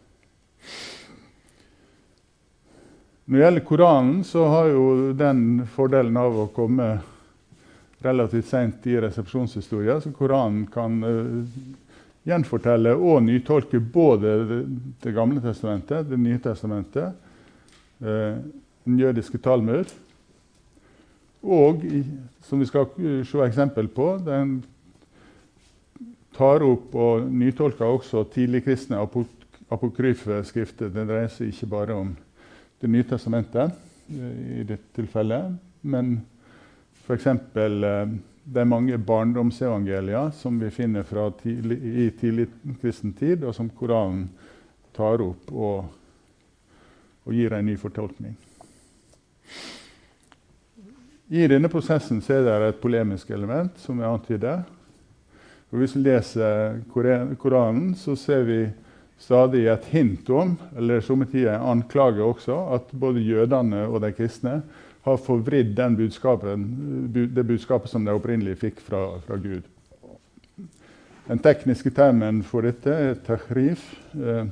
Når 3.25 3.37
det 3.37 3.43
gjelder 3.43 3.63
Koranen, 3.63 4.23
så 4.27 4.45
har 4.51 4.65
jo 4.67 5.13
den 5.15 5.61
fordelen 5.71 6.17
av 6.19 6.35
å 6.41 6.49
komme 6.51 6.87
relativt 8.03 8.49
seint 8.49 8.87
i 8.91 8.97
resepsjonshistoria, 8.99 9.95
så 10.03 10.11
Koranen 10.11 10.65
kan 10.67 10.97
uh, 11.07 11.45
gjenfortelle 12.27 12.91
og 12.99 13.21
nytolke 13.23 13.79
både 13.79 14.33
Det, 14.49 14.57
det 15.05 15.13
gamle 15.15 15.39
testamentet, 15.39 16.09
Det 16.09 16.19
nye 16.19 16.41
testamentet, 16.43 17.15
uh, 18.03 18.43
den 18.83 18.99
jødiske 18.99 19.39
Talmud, 19.39 19.95
og, 21.43 21.87
som 22.43 22.59
vi 22.59 22.67
skal 22.67 22.91
se 23.23 23.39
eksempel 23.45 23.87
på, 23.87 24.17
den 24.23 24.57
tar 26.35 26.63
opp 26.67 26.91
og 26.95 27.31
nytolker 27.31 27.87
også 27.87 28.25
tidligkristne 28.35 28.99
apokryfe 29.71 30.43
skrifter. 30.47 30.91
Det 30.91 31.07
dreier 31.07 31.31
seg 31.31 31.51
ikke 31.51 31.71
bare 31.71 31.99
om 31.99 32.13
Det 32.83 32.89
nye 32.91 33.03
testamentet 33.07 33.71
eh, 34.11 34.59
i 34.59 34.63
dette 34.67 34.89
tilfellet, 34.91 35.53
men 35.87 36.17
f.eks. 37.05 37.27
Eh, 37.31 38.09
er 38.59 38.67
mange 38.67 38.97
barndomsevangelier 38.99 40.33
som 40.35 40.57
vi 40.59 40.67
finner 40.67 41.07
tidlig, 41.39 41.77
i 41.79 42.09
tidlig 42.19 42.49
kristen 42.81 43.13
tid, 43.15 43.45
og 43.47 43.55
som 43.55 43.69
Koranen 43.71 44.25
tar 44.91 45.23
opp 45.23 45.53
og, 45.55 45.87
og 47.23 47.31
gir 47.31 47.55
en 47.55 47.71
ny 47.71 47.77
fortolkning. 47.79 48.35
I 51.31 51.47
denne 51.47 51.71
prosessen 51.71 52.19
er 52.27 52.43
det 52.43 52.73
et 52.73 52.83
polemisk 52.83 53.31
element, 53.31 53.79
som 53.79 54.03
jeg 54.03 54.11
antyder. 54.11 54.67
Og 55.71 55.79
hvis 55.79 55.95
vi 55.95 56.03
leser 56.03 56.81
Koranen, 56.91 57.93
så 57.95 58.19
ser 58.19 58.43
vi 58.43 58.65
stadig 59.19 59.65
et 59.71 59.85
hint 59.91 60.29
om, 60.29 60.55
eller 60.77 61.01
somme 61.01 61.25
tider 61.29 61.59
anklage 61.59 62.23
også, 62.23 62.57
at 62.75 62.91
både 62.91 63.23
jødene 63.23 63.85
og 63.87 64.01
de 64.03 64.11
kristne 64.15 64.61
har 65.03 65.19
forvridd 65.19 65.75
budskapen, 65.97 66.65
det 67.11 67.43
budskapet 67.47 67.91
som 67.91 68.05
de 68.05 68.15
opprinnelig 68.15 68.57
fikk 68.61 68.79
fra, 68.81 69.19
fra, 69.25 69.37
Gud. 69.37 69.63
Den 71.27 71.39
tekniske 71.39 71.91
termen 71.95 72.43
for 72.43 72.61
dette 72.67 72.91
er 72.91 73.19
tahrif, 73.23 73.83
eh, 74.15 74.45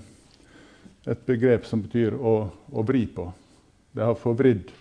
et 1.08 1.25
begrep 1.25 1.65
som 1.65 1.82
betyr 1.82 2.13
å, 2.15 2.51
å 2.72 2.84
vri 2.88 3.06
på. 3.10 3.25
Det 3.91 4.06
har 4.06 4.20
forvridd 4.20 4.72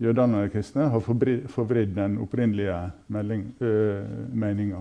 Jødene 0.00 0.38
og 0.38 0.46
de 0.46 0.52
kristne 0.54 0.86
har 0.88 1.02
forvridd 1.04 1.90
den 1.92 2.14
opprinnelige 2.24 2.90
øh, 3.60 4.04
meninga. 4.32 4.80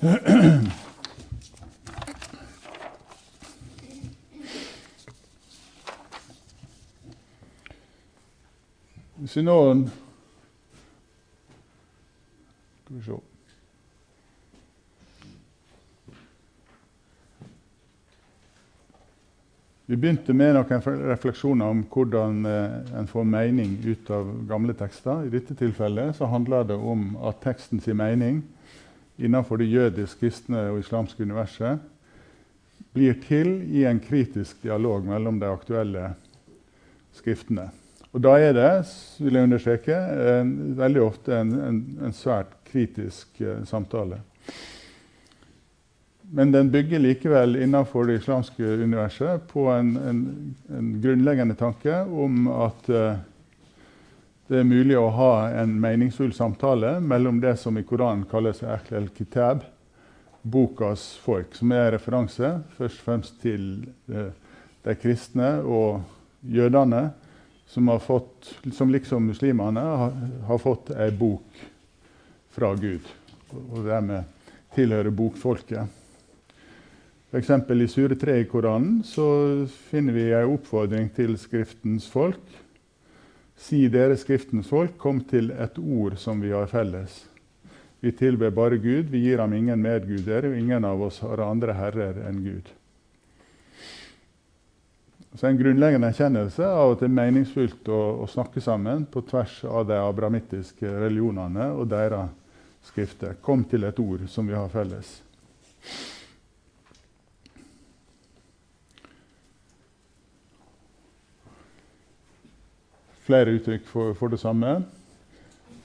Nå 9.20 9.26
Skal 12.84 12.96
vi 12.96 13.02
se 13.02 13.12
Vi 19.86 19.96
begynte 19.96 20.32
med 20.32 20.54
noen 20.54 20.84
refleksjoner 21.10 21.66
om 21.66 21.82
hvordan 21.90 22.46
eh, 22.46 22.74
en 22.96 23.08
får 23.10 23.24
mening 23.26 23.72
ut 23.84 24.10
av 24.14 24.28
gamle 24.48 24.72
tekster. 24.78 25.24
I 25.26 25.32
dette 25.32 25.56
tilfellet 25.58 26.14
så 26.16 26.28
handler 26.30 26.68
det 26.68 26.76
om 26.78 27.16
at 27.26 27.42
tekstens 27.42 27.90
mening 27.90 28.38
innenfor 29.18 29.58
det 29.58 29.66
jødisk, 29.66 30.22
kristne 30.22 30.62
og 30.70 30.78
islamske 30.84 31.26
universet 31.26 31.82
blir 32.94 33.18
til 33.26 33.50
i 33.66 33.82
en 33.90 34.00
kritisk 34.00 34.62
dialog 34.62 35.04
mellom 35.10 35.42
de 35.42 35.50
aktuelle 35.50 36.06
skriftene. 37.18 37.66
Og 38.10 38.22
da 38.24 38.34
er 38.42 38.54
det, 38.56 38.70
vil 39.22 39.36
jeg 39.38 39.46
understreke, 39.46 39.96
veldig 40.80 41.02
ofte 41.04 41.36
en, 41.36 41.52
en, 41.68 41.80
en 42.08 42.14
svært 42.16 42.56
kritisk 42.66 43.38
uh, 43.44 43.62
samtale. 43.68 44.18
Men 46.30 46.52
den 46.54 46.70
bygger 46.70 47.02
likevel 47.02 47.56
innenfor 47.58 48.06
det 48.06 48.20
islamske 48.20 48.62
universet 48.82 49.46
på 49.50 49.66
en, 49.72 49.94
grunnleggende 51.02 51.56
tanke 51.58 52.02
om 52.02 52.46
at 52.54 52.90
uh, 52.90 53.18
det 54.50 54.60
er 54.60 54.66
mulig 54.66 54.98
å 54.98 55.10
ha 55.14 55.32
en 55.62 55.76
meningsfull 55.82 56.32
samtale 56.34 56.96
mellom 57.02 57.38
det 57.42 57.56
som 57.62 57.78
i 57.78 57.86
Koranen 57.86 58.26
kalles 58.30 58.64
Ahl 58.66 59.06
kitab 59.14 59.62
bokas 60.42 61.12
folk, 61.22 61.54
som 61.54 61.70
er 61.76 61.92
referanse 61.94 62.56
først 62.78 63.02
og 63.02 63.06
fremst 63.06 63.42
til 63.42 63.66
uh, 64.10 64.30
de 64.86 64.98
kristne 64.98 65.58
og 65.62 66.02
jødene 66.42 67.10
som, 67.70 68.00
fått, 68.00 68.58
som 68.72 68.90
liksom 68.90 69.26
muslimene 69.26 69.80
har, 69.80 70.12
har 70.46 70.58
fått 70.58 70.90
ei 70.90 71.10
bok 71.14 71.60
fra 72.50 72.72
Gud, 72.74 73.06
og 73.54 73.84
dermed 73.86 74.26
tilhører 74.74 75.14
bokfolket. 75.14 75.86
F.eks. 77.30 77.50
i 77.70 77.86
Sure 77.86 78.16
3 78.18 78.40
i 78.42 78.48
Koranen 78.50 79.04
så 79.06 79.26
finner 79.90 80.16
vi 80.16 80.26
ei 80.34 80.42
oppfordring 80.50 81.12
til 81.14 81.36
Skriftens 81.38 82.08
folk. 82.10 82.42
Si 83.54 83.84
dere 83.92 84.18
Skriftens 84.18 84.66
folk, 84.66 84.96
kom 84.98 85.22
til 85.30 85.52
et 85.54 85.78
ord 85.78 86.18
som 86.18 86.42
vi 86.42 86.50
har 86.50 86.66
felles. 86.66 87.20
Vi 88.02 88.10
tilber 88.18 88.50
bare 88.50 88.80
Gud, 88.82 89.12
vi 89.14 89.22
gir 89.28 89.38
ham 89.38 89.54
ingen 89.54 89.78
medguder, 89.78 90.48
og 90.48 90.58
ingen 90.58 90.84
av 90.88 91.06
oss 91.06 91.20
har 91.22 91.44
andre 91.46 91.78
herrer 91.78 92.18
enn 92.26 92.42
Gud. 92.42 92.74
Så 95.34 95.46
En 95.46 95.58
grunnleggende 95.58 96.08
erkjennelse 96.10 96.66
av 96.66 96.96
at 96.96 97.02
det 97.02 97.06
er 97.06 97.14
meningsfullt 97.14 97.88
å, 97.88 97.98
å, 98.24 98.26
snakke 98.26 98.60
sammen 98.60 99.04
på 99.06 99.22
tvers 99.30 99.60
av 99.62 99.86
de 99.86 99.98
abramittiske 100.02 100.90
religionene 100.90 101.68
og 101.70 101.86
deres 101.92 102.32
skrifter. 102.90 103.36
Kom 103.44 103.62
til 103.70 103.86
et 103.86 104.00
ord 104.02 104.26
som 104.28 104.48
vi 104.50 104.58
har 104.58 104.66
felles. 104.72 105.20
Flere 113.30 113.54
uttrykk 113.54 113.86
for, 113.86 114.18
for 114.18 114.34
det 114.34 114.42
samme. 114.42 114.80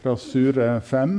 Fra 0.02 0.18
Sure 0.18 0.72
5. 0.82 1.18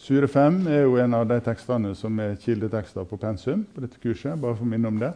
Sure 0.00 0.26
5 0.26 0.62
er 0.66 0.86
jo 0.88 0.98
en 0.98 1.14
av 1.14 1.30
de 1.30 1.38
tekstene 1.46 1.94
som 1.94 2.18
er 2.18 2.38
kildetekster 2.42 3.06
på 3.06 3.18
pensum 3.20 3.62
på 3.70 3.84
dette 3.84 4.02
kurset. 4.02 4.34
bare 4.34 4.58
for 4.58 4.66
å 4.66 4.74
minne 4.74 4.90
om 4.90 4.98
det. 4.98 5.14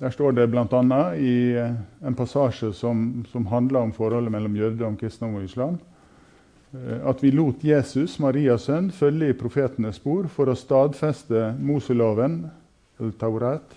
Der 0.00 0.10
står 0.10 0.32
det 0.32 0.46
bl.a. 0.48 1.00
i 1.14 1.52
eh, 1.60 1.74
en 2.00 2.14
passasje 2.16 2.72
som, 2.72 3.20
som, 3.28 3.44
handler 3.46 3.84
om 3.84 3.90
forholdet 3.92 4.32
mellom 4.32 4.54
jødedom, 4.56 4.94
kristendom 4.96 5.34
og 5.36 5.44
islam, 5.44 5.74
eh, 6.72 7.02
at 7.04 7.20
vi 7.20 7.34
lot 7.34 7.60
Jesus, 7.64 8.14
Marias 8.18 8.64
sønn, 8.70 8.88
følge 8.96 9.28
i 9.28 9.36
profetenes 9.36 9.98
spor 10.00 10.30
for 10.32 10.48
å 10.48 10.56
stadfeste 10.56 11.50
Moseloven, 11.60 12.46
eller 12.96 13.12
Taurat, 13.20 13.76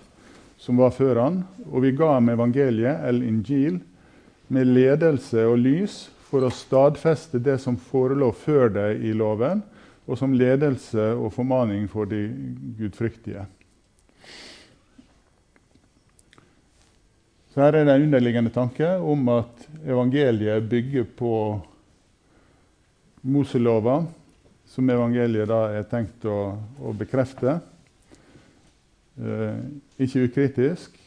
som 0.56 0.80
var 0.80 0.94
før 0.96 1.20
han, 1.20 1.42
og 1.68 1.84
vi 1.84 1.92
ga 1.98 2.14
ham 2.14 2.32
evangeliet, 2.32 3.04
el 3.04 3.20
Injil, 3.28 3.82
med 4.48 4.72
ledelse 4.72 5.44
og 5.50 5.58
lys 5.60 5.98
for 6.30 6.48
å 6.48 6.54
stadfeste 6.56 7.42
det 7.44 7.58
som 7.60 7.76
forelå 7.76 8.32
før 8.46 8.72
det 8.72 8.88
i 9.04 9.12
loven, 9.12 9.60
og 10.08 10.16
som 10.20 10.32
ledelse 10.36 11.12
og 11.18 11.34
formaning 11.36 11.90
for 11.92 12.08
de 12.08 12.30
gudfryktige. 12.80 13.44
Så 17.54 17.62
Her 17.62 17.76
er 17.78 17.86
det 17.86 17.94
en 17.94 18.04
underliggende 18.08 18.50
tanke 18.50 18.88
om 18.98 19.28
at 19.30 19.68
evangeliet 19.86 20.64
bygger 20.66 21.04
på 21.06 21.34
Moselova, 23.30 24.00
som 24.66 24.90
evangeliet 24.90 25.52
da 25.52 25.60
er 25.78 25.86
tenkt 25.86 26.26
å, 26.26 26.38
å 26.82 26.94
bekrefte. 26.98 27.60
Eh, 29.22 29.60
ikke 30.02 30.24
ukritisk, 30.26 30.98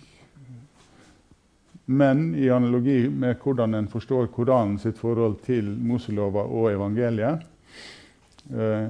men 1.90 2.28
i 2.38 2.46
analogi 2.54 3.08
med 3.10 3.42
hvordan 3.42 3.74
en 3.80 3.90
forstår 3.90 4.30
Koranen 4.30 4.78
sitt 4.78 5.02
forhold 5.02 5.40
til 5.48 5.74
Moselova 5.74 6.46
og 6.46 6.70
evangeliet. 6.76 7.42
Eh, 8.54 8.86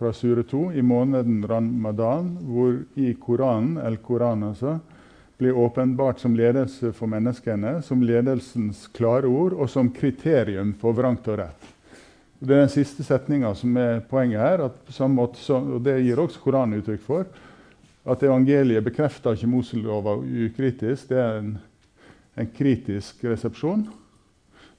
fra 0.00 0.16
sure 0.16 0.48
2 0.48 0.64
i 0.72 0.88
måneden 0.88 1.44
ramadan, 1.44 2.32
hvor 2.48 2.80
i 2.96 3.12
Koranen, 3.20 3.76
el 3.84 4.00
Koran 4.00 4.48
altså, 4.48 4.78
blir 5.38 5.56
åpenbart 5.56 6.20
som 6.20 6.36
ledelse 6.36 6.92
for 6.94 7.10
menneskene, 7.10 7.80
som 7.82 8.02
ledelsens 8.02 8.86
klare 8.94 9.26
ord 9.26 9.56
og 9.58 9.70
som 9.70 9.90
kriterium 9.92 10.74
for 10.78 10.94
vrangt 10.94 11.26
og 11.28 11.40
rett. 11.42 11.70
Det 12.38 12.52
er 12.52 12.64
den 12.66 12.72
siste 12.72 13.04
setninga 13.06 13.54
som 13.56 13.76
er 13.80 14.02
poenget 14.10 14.42
her. 14.42 14.62
Måte, 15.08 15.40
og 15.54 15.80
Det 15.82 15.96
gir 16.04 16.20
også 16.20 16.42
Koranen 16.42 16.80
uttrykk 16.80 17.02
for 17.06 17.26
at 18.04 18.22
evangeliet 18.22 18.84
bekrefter 18.84 19.32
ikke 19.36 19.48
Moselova 19.48 20.18
ukritisk. 20.20 21.08
Det 21.08 21.18
er 21.18 21.38
en, 21.40 21.54
en, 22.36 22.50
kritisk 22.52 23.24
resepsjon. 23.24 23.86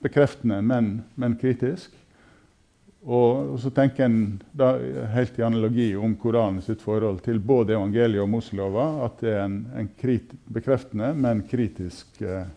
Bekreftende, 0.04 0.62
men, 0.62 1.00
men 1.16 1.38
kritisk. 1.42 1.90
Og, 3.06 3.60
så 3.62 3.70
tenker 3.70 4.08
en 4.08 4.22
da, 4.58 4.72
helt 5.14 5.36
i 5.38 5.44
analogi 5.46 5.92
om 5.96 6.16
Koranen 6.18 6.64
sitt 6.66 6.82
forhold 6.82 7.20
til 7.26 7.38
både 7.38 7.76
evangeliet 7.76 8.24
og 8.24 8.32
Moselova 8.34 8.86
at 9.06 9.20
det 9.22 9.36
er 9.36 9.44
en, 9.44 9.60
en 9.78 9.90
bekreftende, 10.50 11.12
men 11.14 11.44
kritisk 11.46 12.18
eh, 12.26 12.48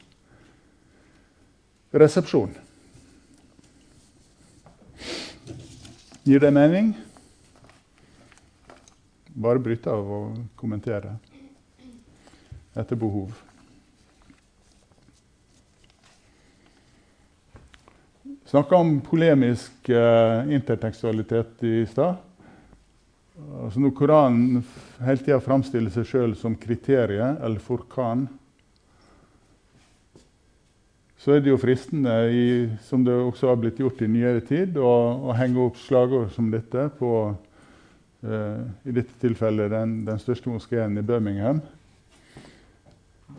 resepsjon. 1.92 2.56
Gir 6.24 6.40
det 6.40 6.52
mening? 6.56 6.94
Bare 9.36 9.60
bryte 9.60 9.92
av 9.92 10.08
og 10.16 10.40
kommentere 10.56 11.12
etter 12.78 12.96
behov. 12.96 13.47
Snakka 18.48 18.76
om 18.76 19.00
polemisk 19.00 19.88
eh, 19.88 20.52
intertekstualitet 20.54 21.62
i 21.62 21.86
stad. 21.86 22.14
Altså 23.62 23.80
når 23.82 23.90
Koranen 23.92 24.62
hele 25.04 25.20
tida 25.20 25.36
framstiller 25.44 25.92
seg 25.92 26.06
sjøl 26.08 26.32
som 26.32 26.54
kriteriet, 26.56 27.42
eller 27.44 27.60
forkan, 27.60 28.22
så 31.20 31.34
er 31.34 31.42
det 31.44 31.52
jo 31.52 31.58
fristende, 31.60 32.14
i, 32.32 32.46
som 32.88 33.04
det 33.04 33.18
også 33.20 33.50
har 33.50 33.60
blitt 33.60 33.82
gjort 33.82 34.00
i 34.00 34.08
nyere 34.08 34.40
tid, 34.48 34.80
å, 34.80 34.94
å 35.28 35.36
henge 35.36 35.60
opp 35.66 35.76
slagord 35.82 36.32
som 36.32 36.48
dette 36.48 36.86
på 36.96 37.10
eh, 37.28 38.62
I 38.88 38.94
dette 38.96 39.20
tilfellet 39.26 39.74
den, 39.74 39.92
den, 40.08 40.22
største 40.24 40.48
moskeen 40.48 40.96
i 40.96 41.04
Birmingham. 41.04 41.60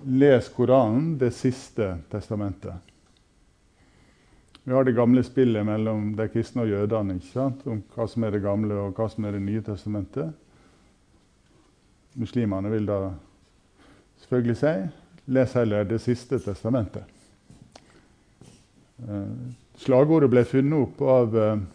Les 0.05 0.53
Koranen, 0.53 1.15
det 1.17 1.33
siste 1.33 1.95
testamentet. 2.13 2.88
Vi 4.69 4.75
har 4.75 4.83
det 4.83 4.91
gamle 4.91 5.23
spillet 5.25 5.65
mellom 5.65 6.11
de 6.13 6.27
kristne 6.29 6.61
og 6.61 6.69
jødene 6.69 7.15
om 7.65 7.79
hva 7.95 8.05
som 8.05 8.21
er 8.27 8.35
det 8.35 8.43
gamle 8.43 8.75
og 8.77 8.99
hva 8.99 9.07
som 9.09 9.25
er 9.25 9.33
det 9.33 9.41
nye 9.41 9.63
testamentet. 9.65 10.29
Muslimene 12.13 12.69
vil 12.69 12.85
da 12.85 12.99
selvfølgelig 14.21 14.57
si 14.59 14.75
les 15.33 15.57
heller 15.57 15.89
det 15.89 15.97
siste 16.03 16.37
testamentet. 16.45 17.01
Uh, 19.09 19.33
slagordet 19.81 20.29
ble 20.29 20.45
funnet 20.45 20.85
opp 20.85 21.01
av 21.17 21.33
uh, 21.33 21.65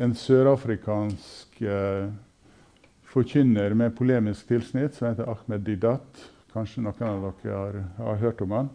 en 0.00 0.16
sørafrikansk 0.16 1.60
eh, 1.60 2.08
forkynner 3.12 3.76
med 3.76 3.92
polemisk 3.98 4.48
tilsnitt 4.48 4.96
som 4.96 5.10
heter 5.10 5.28
Ahmed 5.28 5.68
Didat. 5.68 6.28
Kanskje 6.54 6.80
noen 6.80 7.10
av 7.12 7.32
dere 7.42 7.58
har, 7.58 7.82
har 8.00 8.24
hørt 8.24 8.40
om 8.40 8.56
han. 8.56 8.72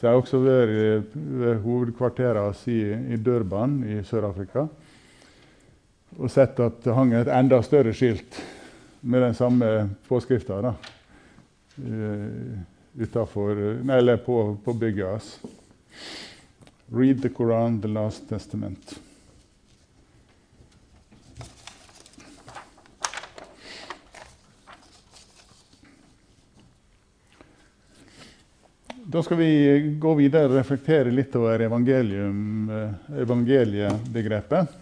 Så 0.00 0.06
jeg 0.06 0.14
har 0.14 0.22
også 0.22 0.38
vært 0.40 0.70
ved 1.12 1.58
hovedkvarteret 1.60 2.40
hans 2.40 2.62
i, 2.72 2.88
i 2.88 3.18
Durban 3.20 3.74
i 3.84 3.98
Sør-Afrika 4.08 4.62
og 6.16 6.30
sett 6.32 6.56
at 6.64 6.78
det 6.86 6.94
hang 6.96 7.12
et 7.18 7.28
enda 7.28 7.58
større 7.60 7.92
skilt 7.92 8.38
med 9.04 9.20
den 9.26 9.36
samme 9.36 9.68
påskrifta 10.08 10.72
uh, 10.72 10.74
på, 14.24 14.38
på 14.64 14.72
bygget 14.72 15.06
hans. 15.06 15.28
Read 16.88 17.20
the 17.20 17.28
Koran, 17.28 17.80
the 17.80 17.88
last 17.92 18.28
testament. 18.28 18.96
Da 29.10 29.22
skal 29.22 29.40
vi 29.40 29.96
gå 29.98 30.12
videre 30.14 30.46
og 30.46 30.52
reflektere 30.54 31.10
litt 31.10 31.32
over 31.34 31.64
eh, 31.64 32.90
evangeliebegrepet. 33.18 34.74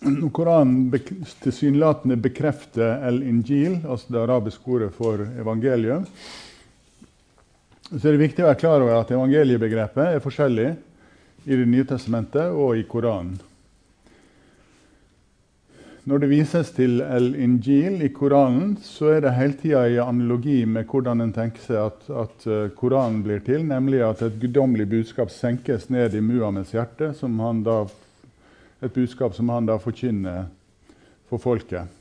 Når 0.00 0.32
Koranen 0.34 0.88
tilsynelatende 1.44 2.16
bekrefter 2.18 3.04
el-injil, 3.06 3.84
altså 3.84 4.10
det 4.16 4.24
arabiske 4.24 4.72
ordet 4.74 4.88
for 4.96 5.22
evangeliet, 5.22 6.08
så 7.92 8.00
er 8.00 8.16
det 8.16 8.24
viktig 8.24 8.42
å 8.42 8.48
være 8.48 8.62
klar 8.64 8.82
over 8.82 8.96
at 8.96 9.14
evangeliebegrepet 9.14 10.16
er 10.16 10.26
forskjellig 10.26 10.72
i 11.46 11.54
Det 11.54 11.68
nye 11.76 11.86
testamentet 11.86 12.50
og 12.50 12.74
i 12.80 12.82
Koranen. 12.90 13.38
Når 16.08 16.22
det 16.22 16.28
vises 16.30 16.70
til 16.72 17.02
El-Injil 17.04 17.98
i 18.06 18.08
Koranen, 18.08 18.72
så 18.80 19.10
er 19.12 19.20
det 19.20 19.34
hele 19.36 19.56
tida 19.60 19.82
i 19.84 19.98
analogi 20.00 20.62
med 20.64 20.88
hvordan 20.88 21.20
en 21.20 21.32
tenker 21.36 21.60
seg 21.60 21.80
at, 21.82 22.06
at 22.22 22.46
eh, 22.48 22.70
Koranen 22.72 23.18
blir 23.26 23.42
til, 23.44 23.66
nemlig 23.68 24.00
at 24.06 24.22
et 24.24 24.38
guddommelig 24.40 24.88
budskap 24.88 25.28
senkes 25.34 25.90
ned 25.92 26.16
i 26.16 26.22
Muhammeds 26.24 26.72
hjerte, 26.72 27.12
da, 27.66 27.76
et 28.80 28.94
budskap 28.96 29.36
som 29.36 29.52
han 29.52 29.68
da 29.68 29.76
forkynner 29.76 30.48
for 31.28 31.42
folket. 31.42 31.92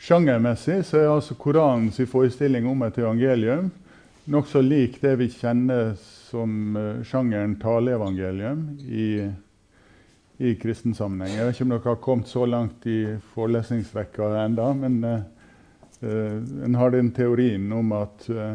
Sjangermessig 0.00 0.80
så 0.88 1.02
er 1.02 1.12
altså 1.12 1.36
Koranens 1.36 2.00
forestilling 2.08 2.64
om 2.66 2.88
et 2.88 2.96
evangelium 2.98 3.68
nokså 4.30 4.60
lik 4.64 5.00
det 5.02 5.16
vi 5.20 5.28
kjenner 5.32 5.94
som 6.30 6.76
uh, 6.76 7.04
sjangeren 7.06 7.56
taleevangelium 7.60 8.66
i 8.86 9.06
i 10.40 10.54
kristen 10.56 10.94
sammenheng. 10.96 11.34
Jeg 11.36 11.46
vet 11.46 11.58
ikke 11.58 11.64
om 11.66 11.72
dere 11.74 11.92
har 11.92 11.98
kommet 12.00 12.30
så 12.30 12.46
langt 12.48 12.86
i 12.88 13.00
forelesningsrekka 13.34 14.30
enda, 14.40 14.70
men 14.72 14.94
uh, 15.04 16.38
en 16.64 16.78
har 16.80 16.94
den 16.94 17.10
teorien 17.12 17.66
om 17.76 17.92
at 17.92 18.24
uh, 18.32 18.54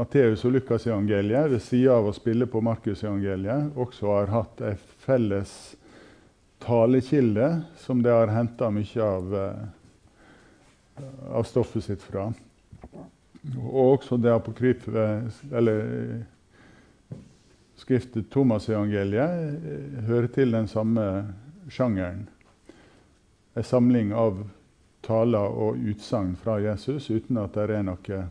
Matteus 0.00 0.46
og 0.48 0.54
Lukas-evangeliet 0.54 1.50
ved 1.52 1.60
sida 1.60 1.98
av 1.98 2.08
å 2.08 2.14
spille 2.16 2.48
på 2.48 2.62
Markus-evangeliet 2.64 3.76
også 3.76 4.14
har 4.14 4.32
hatt 4.32 4.62
ei 4.64 4.72
felles 5.04 5.52
talekilde 6.64 7.50
som 7.82 8.00
det 8.02 8.14
har 8.14 8.32
henta 8.32 8.70
mye 8.72 9.04
av, 9.04 9.36
av, 11.28 11.44
stoffet 11.50 11.84
sitt 11.84 12.02
fra. 12.06 12.30
Og 13.58 13.98
også 13.98 14.16
det 14.22 14.32
apokryfe, 14.32 15.06
eller 15.52 15.82
Skriftet 17.78 18.30
Thomas-evangeliet 18.34 19.64
eh, 19.70 20.04
hører 20.08 20.26
til 20.34 20.52
den 20.52 20.66
samme 20.68 21.04
sjangeren. 21.70 22.26
En 23.54 23.66
samling 23.66 24.10
av 24.14 24.42
taler 25.06 25.54
og 25.54 25.78
utsagn 25.78 26.34
fra 26.42 26.58
Jesus 26.62 27.08
uten 27.10 27.38
at 27.38 27.54
det 27.54 27.68
er 27.70 27.86
noe 27.86 28.22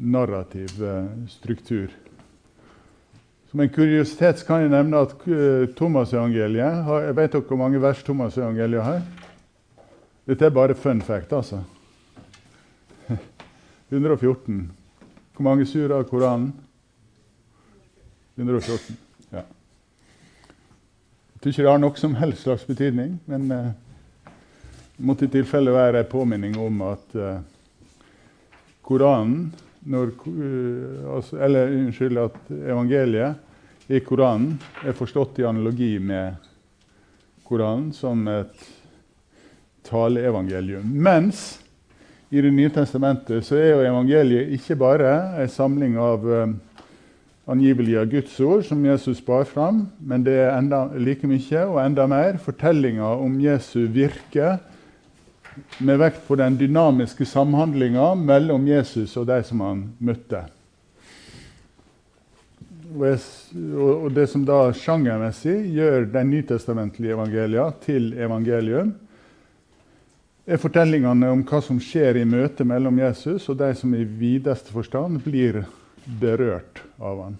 narrativ 0.00 0.82
eh, 0.82 1.10
struktur. 1.30 1.94
Som 3.50 3.60
en 3.60 3.70
kuriositet 3.74 4.44
kan 4.46 4.62
jeg 4.62 4.70
nevne 4.70 4.98
at 5.02 5.12
uh, 5.26 5.64
Thomas-evangeliet 5.74 6.90
Jeg 7.02 7.14
vet 7.18 7.32
dere 7.32 7.46
hvor 7.48 7.58
mange 7.58 7.80
vers 7.82 8.02
Thomas-evangeliet 8.06 8.84
har? 8.86 9.00
Dette 10.30 10.46
er 10.46 10.54
bare 10.54 10.76
fun 10.78 11.00
fact, 11.02 11.32
altså. 11.34 11.58
114. 13.90 14.60
Hvor 15.34 15.48
mange 15.48 15.66
surer 15.66 15.96
av 15.96 16.06
Koranen? 16.06 16.52
114. 18.40 18.96
Ja. 19.30 19.44
Jeg 21.32 21.40
tror 21.40 21.52
ikke 21.52 21.64
det 21.64 21.72
har 21.72 21.80
noe 21.80 22.00
som 22.00 22.16
helst 22.20 22.44
slags 22.46 22.66
betydning, 22.68 23.14
men 23.30 23.48
det 23.48 23.60
uh, 23.60 24.34
måtte 25.00 25.24
i 25.24 25.32
tilfelle 25.32 25.72
være 25.72 26.02
en 26.02 26.10
påminning 26.10 26.58
om 26.60 26.82
at 26.90 27.14
uh, 27.16 27.38
Koranen 28.84 29.52
når, 29.88 30.12
uh, 30.26 31.16
altså, 31.16 31.38
Eller 31.40 31.72
unnskyld, 31.72 32.18
at 32.18 32.50
evangeliet 32.52 33.90
i 33.90 34.00
Koranen 34.04 34.58
er 34.84 34.96
forstått 34.96 35.40
i 35.40 35.46
analogi 35.48 35.94
med 35.98 36.36
Koranen 37.48 37.88
som 37.96 38.28
et 38.28 38.68
taleevangelium. 39.88 40.84
Mens 40.84 41.58
i 42.30 42.40
Det 42.40 42.52
nye 42.54 42.70
testamentet 42.70 43.42
så 43.42 43.56
er 43.58 43.72
jo 43.72 43.86
evangeliet 43.88 44.52
ikke 44.54 44.76
bare 44.78 45.14
en 45.42 45.48
samling 45.50 45.96
av 45.98 46.26
uh, 46.28 46.52
angivelige 47.48 48.04
Guds 48.10 48.40
ord 48.40 48.62
som 48.68 48.84
Jesus 48.84 49.20
bar 49.24 49.44
fram, 49.48 49.86
men 50.00 50.24
det 50.26 50.36
er 50.42 50.52
enda, 50.58 50.84
like 50.96 51.26
mye 51.28 51.64
og 51.66 51.80
enda 51.84 52.06
mer 52.10 52.38
fortellinga 52.42 53.14
om 53.20 53.40
Jesu 53.42 53.86
virke 53.90 54.58
med 55.80 55.98
vekt 56.00 56.22
på 56.28 56.36
den 56.38 56.56
dynamiske 56.60 57.26
samhandlinga 57.26 58.14
mellom 58.14 58.68
Jesus 58.68 59.16
og 59.18 59.28
de 59.30 59.40
som 59.46 59.62
han 59.64 59.84
møtte. 59.98 60.44
Og, 62.90 64.08
det 64.14 64.26
som 64.32 64.42
da 64.46 64.72
sjangermessig 64.74 65.54
gjør 65.76 66.08
de 66.10 66.24
nytestamentlige 66.26 67.14
evangelia 67.14 67.68
til 67.84 68.12
evangelium, 68.18 68.94
er 70.50 70.58
fortellingene 70.58 71.28
om 71.30 71.44
hva 71.46 71.60
som 71.62 71.78
skjer 71.82 72.18
i 72.18 72.26
møtet 72.26 72.66
mellom 72.66 72.98
Jesus 72.98 73.46
og 73.52 73.60
de 73.60 73.70
som 73.78 73.92
i 73.94 74.02
videste 74.02 74.72
forstand 74.74 75.20
blir 75.22 75.62
berørt 76.18 76.82
av 76.98 77.22
han. 77.24 77.36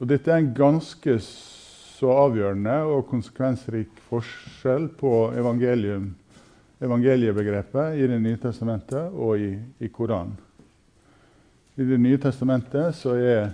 Og 0.00 0.08
dette 0.10 0.30
er 0.32 0.38
en 0.42 0.54
ganske 0.56 1.18
så 1.22 2.10
avgjørende 2.24 2.76
og 2.90 3.06
konsekvensrik 3.10 3.88
forskjell 4.08 4.88
på 4.98 5.32
evangeliebegrepet 6.82 7.94
i 7.94 8.06
Det 8.10 8.20
nye 8.20 8.40
testamentet 8.42 9.12
og 9.14 9.38
i, 9.38 9.54
i 9.78 9.88
Koranen. 9.88 10.34
I 11.78 11.84
Det 11.88 12.00
nye 12.02 12.18
testamentet 12.20 12.94
så 12.98 13.14
er 13.16 13.50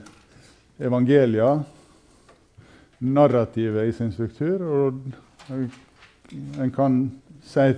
evangelia 0.80 1.62
narrativet 2.98 3.88
i 3.88 3.92
sin 3.92 4.12
struktur. 4.12 4.62
og 4.62 4.94
En 6.58 6.70
kan 6.70 7.10
si, 7.42 7.60
eh, 7.60 7.74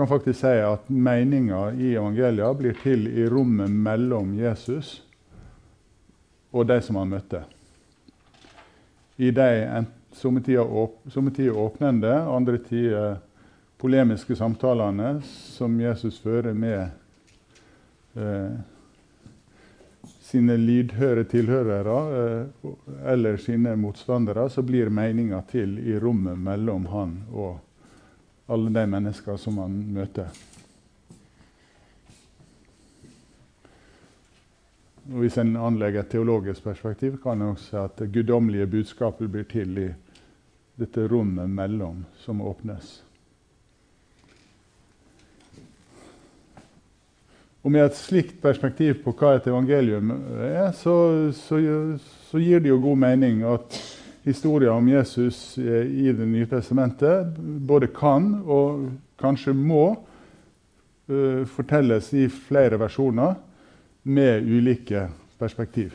kan 0.00 0.08
faktisk 0.08 0.40
si 0.40 0.46
at 0.64 0.88
meninga 0.88 1.72
i 1.76 1.90
evangelia 1.92 2.54
blir 2.56 2.78
til 2.80 3.02
i 3.04 3.26
rommet 3.28 3.68
mellom 3.68 4.32
Jesus 4.32 5.02
og 6.56 6.64
de 6.70 6.78
som 6.80 6.96
han 6.96 7.12
møtte. 7.12 7.42
I 9.20 9.28
de 9.36 9.84
somme 10.16 10.40
tider 10.40 11.52
åpnende, 11.52 12.14
andre 12.16 12.62
tider 12.64 13.20
polemiske 13.76 14.40
samtalene 14.40 15.18
som 15.26 15.76
Jesus 15.80 16.16
fører 16.24 16.56
med 16.56 16.80
eh, 18.16 18.56
sine 20.24 20.56
lydhøre 20.56 21.28
tilhørere 21.28 22.02
eh, 22.24 22.76
eller 23.12 23.36
sine 23.36 23.76
motstandere, 23.76 24.48
så 24.48 24.64
blir 24.64 24.88
meninga 24.88 25.44
til 25.52 25.76
i 25.84 26.00
rommet 26.00 26.40
mellom 26.40 26.88
han 26.88 27.18
og 27.32 27.58
alle 28.50 28.72
de 28.74 28.86
mennesker 28.90 29.36
som 29.38 29.60
man 29.60 29.76
møter. 29.94 30.30
Og 35.10 35.24
hvis 35.24 35.38
en 35.42 35.56
anlegger 35.58 36.04
et 36.04 36.10
teologisk 36.12 36.64
perspektiv, 36.66 37.16
kan 37.22 37.40
en 37.40 37.52
også 37.54 37.66
si 37.66 37.78
at 37.80 37.96
det 37.98 38.10
guddommelige 38.14 38.68
budskapet 38.70 39.30
blir 39.30 39.46
til 39.50 39.78
i 39.78 39.88
dette 40.78 41.06
rommet 41.10 41.50
mellom 41.50 42.04
som 42.22 42.42
åpnes. 42.42 43.00
Og 47.60 47.72
Med 47.74 47.84
et 47.84 47.96
slikt 47.96 48.38
perspektiv 48.40 49.02
på 49.04 49.12
hva 49.12 49.34
et 49.36 49.46
evangelium 49.50 50.14
er, 50.40 50.70
så, 50.72 50.94
så, 51.36 51.58
så 52.30 52.40
gir 52.40 52.62
det 52.62 52.70
jo 52.70 52.80
god 52.80 53.02
mening 53.02 53.42
at 53.44 53.76
historien 54.24 54.72
om 54.72 54.88
Jesus 54.88 55.58
i 55.58 56.12
Det 56.12 56.26
nye 56.26 56.46
testamentet 56.46 57.38
både 57.40 57.88
kan 57.94 58.34
og 58.44 58.90
kanskje 59.20 59.54
må 59.56 59.84
uh, 59.94 61.46
fortelles 61.48 62.12
i 62.16 62.26
flere 62.28 62.78
versjoner 62.80 63.34
med 64.02 64.46
ulike 64.48 65.08
perspektiv. 65.40 65.94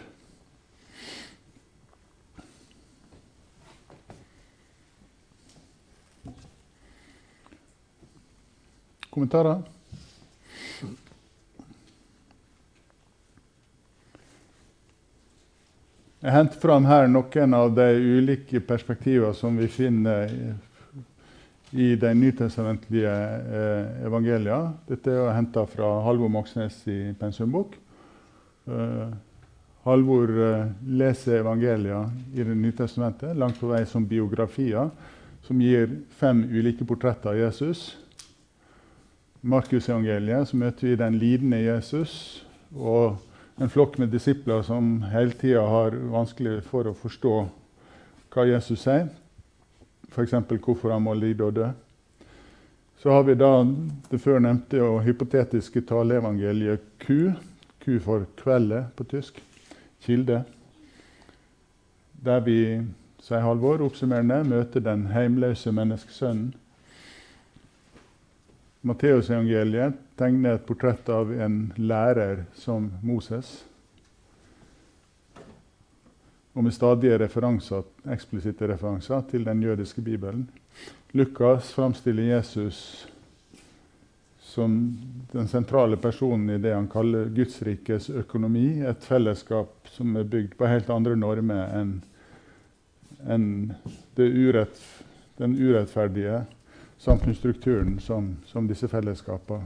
Kommentarer? 9.10 9.62
Jeg 16.26 16.34
henter 16.34 16.58
fram 16.58 16.88
her 16.90 17.04
noen 17.06 17.54
av 17.54 17.68
de 17.78 17.84
ulike 18.02 18.58
perspektivene 18.66 19.36
som 19.38 19.60
vi 19.62 19.68
finner 19.70 20.32
i 21.70 21.92
de 22.02 22.14
nytestamentlige 22.18 23.12
eh, 23.12 23.92
evangeliene. 24.08 24.72
Dette 24.90 25.14
er 25.14 25.36
henta 25.36 25.68
fra 25.70 25.90
Halvor 26.02 26.32
Moxnes 26.34 26.80
i 26.90 27.14
pensumbok. 27.20 27.76
Uh, 28.66 29.14
Halvor 29.86 30.34
uh, 30.34 30.64
leser 30.98 31.44
evangelia 31.44 32.00
i 32.34 32.42
Det 32.42 32.58
nye 32.58 32.74
testamentet 32.74 33.38
langt 33.38 33.62
på 33.62 33.70
vei 33.70 33.84
som 33.86 34.10
biografier, 34.10 34.90
som 35.46 35.62
gir 35.62 35.94
fem 36.18 36.42
ulike 36.50 36.90
portretter 36.90 37.36
av 37.36 37.38
Jesus. 37.44 37.92
Markusevangeliet, 39.46 40.50
så 40.50 40.58
møter 40.58 40.90
vi 40.90 40.98
den 41.06 41.22
lidende 41.22 41.62
Jesus. 41.68 42.42
og 42.74 43.22
en 43.56 43.70
flokk 43.70 43.98
med 43.98 44.12
disipler 44.12 44.62
som 44.62 45.02
hele 45.12 45.32
tida 45.32 45.62
har 45.62 45.96
vanskelig 46.12 46.60
for 46.68 46.90
å 46.90 46.98
forstå 46.98 47.36
hva 48.36 48.44
Jesus 48.50 48.82
sier, 48.84 49.08
f.eks. 50.12 50.34
hvorfor 50.60 50.92
han 50.92 51.06
må 51.06 51.14
lide 51.16 51.46
og 51.46 51.56
dø. 51.56 51.70
Så 53.00 53.14
har 53.14 53.24
vi 53.28 53.38
da 53.40 53.52
det 54.10 54.20
før 54.20 54.42
nevnte 54.44 54.82
og 54.84 55.04
hypotetiske 55.06 55.86
taleevangeliet 55.88 56.84
Q. 57.00 57.32
Q 57.80 58.00
for 58.00 58.26
'kvelde' 58.36 58.90
på 58.96 59.04
tysk. 59.04 59.42
Kilde. 60.02 60.44
Der 62.26 62.40
vi, 62.40 62.82
sier 63.22 63.40
Halvor, 63.40 63.82
oppsummerende, 63.86 64.44
møter 64.44 64.80
den 64.80 65.08
heimløse 65.14 65.72
menneskesønnen 65.72 66.54
Matteusevangeliet 68.86 69.98
tegner 70.16 70.60
et 70.60 70.66
portrett 70.68 71.10
av 71.10 71.32
en 71.34 71.56
lærer 71.82 72.44
som 72.54 72.92
Moses. 73.02 73.64
Og 76.54 76.64
med 76.64 76.76
stadige 76.76 77.18
referanser, 77.20 77.84
eksplisitte 78.14 78.70
referanser 78.70 79.26
til 79.32 79.44
den 79.48 79.64
jødiske 79.66 80.02
bibelen. 80.06 80.46
Lukas 81.18 81.74
framstiller 81.74 82.30
Jesus 82.36 83.08
som 84.56 84.98
den 85.34 85.48
sentrale 85.48 85.98
personen 85.98 86.50
i 86.54 86.62
det 86.62 86.72
han 86.76 86.88
kaller 86.88 87.28
Gudsrikes 87.36 88.10
økonomi. 88.22 88.82
Et 88.88 89.04
fellesskap 89.04 89.90
som 89.92 90.16
er 90.16 90.30
bygd 90.30 90.56
på 90.60 90.70
helt 90.70 90.90
andre 90.94 91.18
normer 91.20 91.74
enn 91.76 91.98
en 93.26 93.48
den 94.16 95.58
urettferdige 95.58 96.46
samfunnsstrukturen 97.06 98.00
som, 98.02 98.36
som 98.50 98.68
disse 98.68 98.90
fellesskapene 98.90 99.66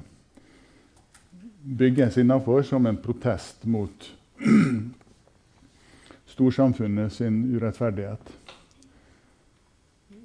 bygges 1.62 2.18
innenfor 2.18 2.62
som 2.64 2.86
en 2.86 2.98
protest 2.98 3.66
mot 3.66 4.12
storsamfunnet 6.26 7.14
sin 7.14 7.56
urettferdighet. 7.56 8.32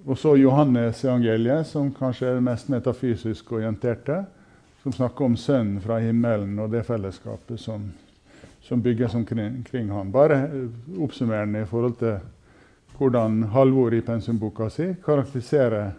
Og 0.05 0.19
så 0.19 0.37
Johannes 0.37 1.05
evangeliet, 1.05 1.67
som 1.67 1.91
kanskje 1.95 2.29
er 2.29 2.45
mest 2.45 2.69
metafysisk 2.69 3.53
orienterte, 3.57 4.25
som 4.83 4.93
snakker 4.93 5.25
om 5.25 5.37
Sønnen 5.37 5.81
fra 5.81 5.99
himmelen 6.05 6.59
og 6.61 6.71
det 6.71 6.85
fellesskapet 6.87 7.61
som, 7.61 7.89
som 8.63 8.83
bygges 8.83 9.15
omkring 9.15 9.63
kring 9.65 9.91
ham. 9.91 10.13
Bare 10.13 10.69
oppsummerende 11.01 11.65
i 11.65 11.69
forhold 11.69 11.97
til 11.99 12.19
hvordan 12.99 13.43
Halvor 13.51 13.95
i 13.95 14.05
pensumboka 14.05 14.69
si 14.71 14.93
karakteriserer 15.05 15.95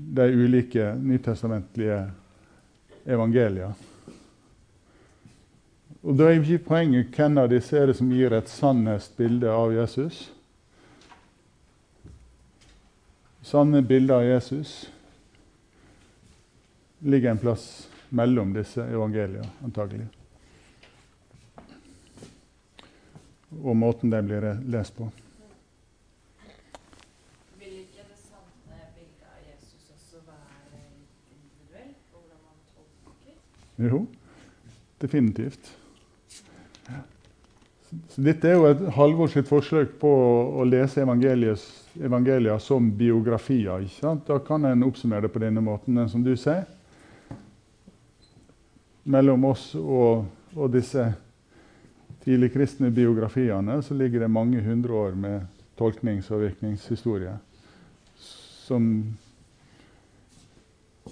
de 0.00 0.26
ulike 0.32 0.94
nytestamentlige 0.96 2.02
evangeliene. 3.04 3.74
Og 6.00 6.16
da 6.16 6.30
er 6.30 6.38
ikke 6.40 6.64
poenget 6.70 7.12
hvem 7.12 7.38
av 7.42 7.50
disse 7.52 7.76
er 7.76 7.90
det 7.90 7.98
som 7.98 8.12
gir 8.12 8.32
et 8.32 8.48
sannest 8.48 9.18
bilde 9.20 9.50
av 9.52 9.74
Jesus. 9.74 10.30
Sanne 13.44 13.82
bilder 13.82 14.14
av 14.14 14.24
Jesus 14.24 14.72
ligger 16.98 17.30
en 17.30 17.38
plass 17.38 17.88
mellom 18.08 18.52
disse 18.52 18.84
evangeliene, 18.84 19.48
antagelig. 19.64 20.06
Og 23.62 23.76
måten 23.76 24.12
de 24.12 24.20
blir 24.22 24.46
lest 24.70 24.96
på. 24.96 25.08
Vil 27.58 27.80
ikke 27.80 28.04
det 28.06 28.18
sanne 28.20 28.78
bildet 28.94 29.24
av 29.26 29.40
Jesus 29.46 29.88
også 29.96 30.22
være 30.26 30.84
litt 30.84 31.32
individuelt 31.34 32.04
på 32.12 32.20
hvordan 32.20 32.44
man 32.44 32.60
tolker? 32.76 33.40
Jo, 33.80 34.04
definitivt. 35.00 35.76
Så 37.90 38.22
dette 38.22 38.46
er 38.46 38.54
jo 38.54 38.66
et 38.68 38.82
Halvor 38.94 39.30
sitt 39.32 39.48
forsøk 39.48 39.96
på 39.98 40.10
å 40.60 40.66
lese 40.68 41.02
evangeliet 41.02 42.62
som 42.62 42.90
biografier. 42.94 43.82
ikke 43.82 43.96
sant? 43.96 44.26
Da 44.28 44.38
kan 44.38 44.64
en 44.68 44.84
oppsummere 44.86 45.26
det 45.26 45.32
på 45.34 45.42
denne 45.42 45.60
måten. 45.64 45.94
den 45.94 46.08
som 46.08 46.22
du 46.22 46.36
sier, 46.36 46.68
mellom 49.02 49.44
oss 49.44 49.74
og, 49.74 50.26
og 50.54 50.70
disse 50.70 51.08
tidligkristne 52.24 52.90
biografiene 52.90 53.80
så 53.82 53.94
ligger 53.94 54.20
det 54.20 54.28
mange 54.28 54.60
hundre 54.60 54.92
år 54.92 55.16
med 55.16 55.46
tolknings- 55.76 56.30
og 56.30 56.44
virkningshistorie 56.44 57.38
som 58.70 59.16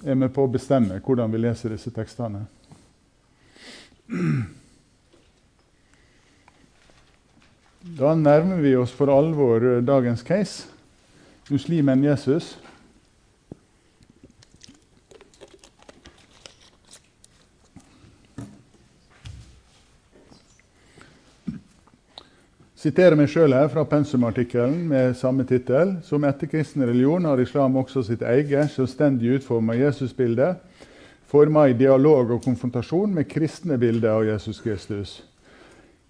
er 0.05 0.15
med 0.15 0.31
på 0.35 0.45
å 0.45 0.51
bestemme 0.53 1.01
hvordan 1.03 1.33
vi 1.33 1.41
leser 1.43 1.73
disse 1.75 1.91
tekstene. 1.91 2.45
Da 7.99 8.15
nærmer 8.15 8.61
vi 8.63 8.77
oss 8.77 8.93
for 8.97 9.13
alvor 9.13 9.81
dagens 9.85 10.25
case 10.25 10.69
muslimen 11.51 12.05
Jesus. 12.05 12.57
siterer 22.89 23.17
meg 23.19 23.29
sjøl 23.29 23.53
her 23.53 23.69
fra 23.73 23.83
pensumartikkelen 23.89 24.87
med 24.89 25.17
samme 25.19 25.45
tittel. 25.49 25.97
Som 26.07 26.25
etterkristen 26.29 26.87
religion 26.87 27.27
har 27.29 27.41
islam 27.43 27.77
også 27.81 28.05
sitt 28.07 28.23
eget 28.23 28.71
selvstendig 28.73 29.39
utforma 29.39 29.77
Jesusbilde, 29.77 30.55
forma 31.29 31.69
i 31.69 31.77
dialog 31.77 32.31
og 32.33 32.45
konfrontasjon 32.45 33.13
med 33.15 33.29
kristne 33.29 33.77
bilder 33.79 34.17
av 34.17 34.25
Jesus 34.25 34.61
Kristus. 34.65 35.19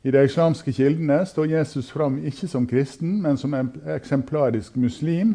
I 0.07 0.12
de 0.14 0.22
islamske 0.24 0.72
kildene 0.72 1.24
står 1.26 1.50
Jesus 1.50 1.90
fram 1.90 2.20
ikke 2.22 2.46
som 2.48 2.66
kristen, 2.70 3.16
men 3.22 3.37
som 3.37 3.54
en 3.54 3.72
eksemplarisk 3.96 4.76
muslim, 4.78 5.35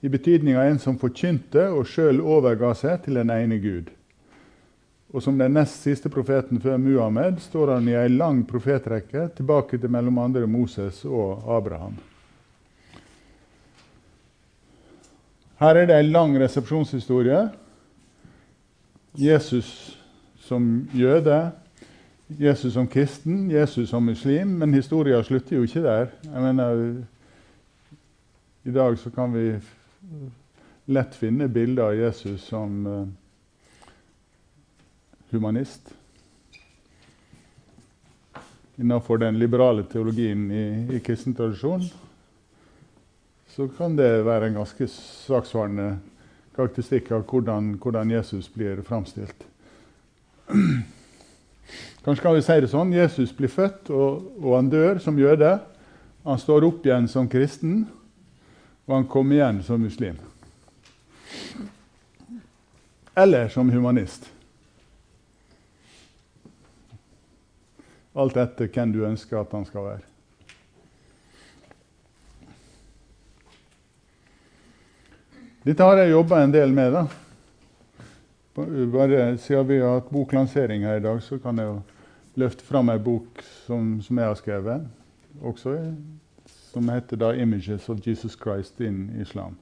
i 0.00 0.08
betydning 0.08 0.54
av 0.54 0.68
en 0.68 0.78
som 0.78 0.98
forkynte 0.98 1.64
og 1.74 1.88
sjøl 1.90 2.20
overga 2.22 2.70
seg 2.78 3.02
til 3.02 3.18
den 3.18 3.32
ene 3.34 3.58
Gud. 3.58 3.90
Og 5.10 5.24
som 5.24 5.38
den 5.40 5.56
nest 5.56 5.82
siste 5.82 6.12
profeten 6.12 6.60
før 6.62 6.78
Muhammed 6.78 7.40
står 7.42 7.72
han 7.74 7.88
i 7.90 7.96
ei 7.98 8.10
lang 8.12 8.44
profetrekke 8.46 9.30
tilbake 9.34 9.80
til 9.80 9.90
mellom 9.90 10.20
andre 10.22 10.46
Moses 10.46 11.00
og 11.08 11.42
Abraham. 11.56 11.96
Her 15.58 15.74
er 15.74 15.88
det 15.90 15.96
ei 15.96 16.06
lang 16.06 16.36
resepsjonshistorie. 16.38 17.48
Jesus 19.14 19.98
som 20.38 20.88
jøde, 20.92 21.50
Jesus 22.28 22.72
som 22.74 22.88
kristen, 22.88 23.50
Jesus 23.50 23.90
som 23.90 24.04
muslim. 24.04 24.48
Men 24.60 24.74
historia 24.74 25.22
slutter 25.22 25.56
jo 25.56 25.62
ikke 25.62 25.82
der. 25.82 26.10
Jeg 26.24 26.42
mener, 26.42 27.04
I 28.64 28.70
dag 28.70 28.98
så 28.98 29.10
kan 29.10 29.32
vi 29.34 29.46
lett 30.88 31.14
finne 31.14 31.48
bilder 31.48 31.90
av 31.90 31.96
Jesus 31.96 32.44
som 32.48 32.86
uh, 32.86 33.06
humanist. 35.30 35.94
Innenfor 38.78 39.18
den 39.18 39.38
liberale 39.38 39.84
teologien 39.84 40.50
i, 40.50 40.66
i 40.96 41.00
kristen 41.04 41.34
tradisjon 41.34 41.88
så 43.58 43.66
kan 43.74 43.96
det 43.98 44.22
være 44.22 44.46
en 44.46 44.60
ganske 44.60 44.86
saksvarende 44.92 45.96
karakteristikk 46.58 47.12
av 47.14 47.22
hvordan, 47.30 47.76
hvordan 47.78 48.10
Jesus 48.10 48.48
blir 48.50 48.82
framstilt. 48.82 49.46
Kanskje 52.04 52.22
kan 52.24 52.34
vi 52.34 52.42
si 52.42 52.56
det 52.58 52.70
sånn 52.72 52.94
Jesus 52.96 53.34
blir 53.36 53.52
født, 53.52 53.90
og, 53.94 54.24
og, 54.40 54.54
han 54.56 54.70
dør 54.72 54.98
som 55.02 55.18
jøde. 55.20 55.52
Han 56.26 56.40
står 56.40 56.66
opp 56.66 56.86
igjen 56.86 57.06
som 57.10 57.28
kristen, 57.30 57.84
og 58.88 58.96
han 58.96 59.06
kommer 59.12 59.38
igjen 59.38 59.62
som 59.62 59.82
muslim. 59.84 60.18
Eller 63.18 63.50
som 63.54 63.70
humanist. 63.70 64.26
Alt 68.18 68.38
etter 68.40 68.70
hvem 68.72 68.94
du 68.94 69.04
ønsker 69.06 69.38
at 69.38 69.52
han 69.54 69.66
skal 69.68 69.92
være. 69.92 70.17
Dette 75.68 75.84
har 75.84 75.98
jeg 76.00 76.14
jobba 76.14 76.38
en 76.40 76.52
del 76.52 76.70
med. 76.72 76.94
da. 76.94 77.02
Bare 78.54 79.38
Siden 79.38 79.66
vi 79.68 79.80
har 79.82 79.98
hatt 79.98 80.10
boklansering 80.10 80.86
her 80.88 80.96
i 80.96 81.02
dag, 81.04 81.18
så 81.22 81.36
kan 81.38 81.58
jeg 81.60 81.68
jo 81.68 81.74
løfte 82.40 82.64
fram 82.64 82.88
ei 82.88 82.98
bok 82.98 83.42
som, 83.66 83.98
som, 84.00 84.16
jeg 84.16 84.30
har 84.30 84.38
skrevet, 84.38 84.86
også, 85.42 85.74
som 86.72 86.88
heter 86.88 87.20
da 87.20 87.34
'Images 87.34 87.88
of 87.88 88.00
Jesus 88.06 88.38
Christ 88.40 88.80
in 88.80 89.10
Islam'. 89.20 89.58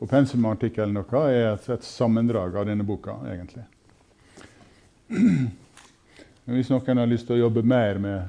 Og 0.00 0.08
Pensumartikkelen 0.08 0.96
er 0.96 1.54
et, 1.54 1.68
et 1.68 1.84
sammendrag 1.84 2.54
av 2.54 2.66
denne 2.66 2.84
boka, 2.84 3.10
egentlig. 3.26 3.64
Hvis 6.44 6.70
noen 6.70 6.98
har 6.98 7.06
lyst 7.06 7.26
til 7.26 7.36
å 7.36 7.48
jobbe 7.48 7.62
mer 7.62 7.98
med 7.98 8.22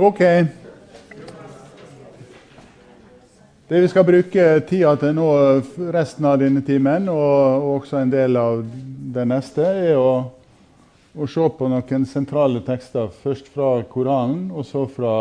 Ok. 0.03 0.19
Det 3.67 3.81
vi 3.81 3.87
skal 3.87 4.03
bruke 4.03 4.47
tida 4.67 4.89
til 4.99 5.13
nå 5.15 5.27
resten 5.95 6.27
av 6.27 6.41
denne 6.41 6.59
timen, 6.67 7.07
og 7.07 7.69
også 7.77 8.01
en 8.01 8.11
del 8.11 8.35
av 8.35 8.65
det 9.15 9.23
neste, 9.31 9.63
er 9.63 9.95
å, 9.95 10.27
å 11.15 11.29
se 11.31 11.47
på 11.55 11.71
noen 11.71 12.03
sentrale 12.09 12.59
tekster. 12.67 13.15
Først 13.23 13.47
fra 13.55 13.77
Koranen, 13.95 14.49
og 14.51 14.67
så 14.67 14.83
fra 14.91 15.15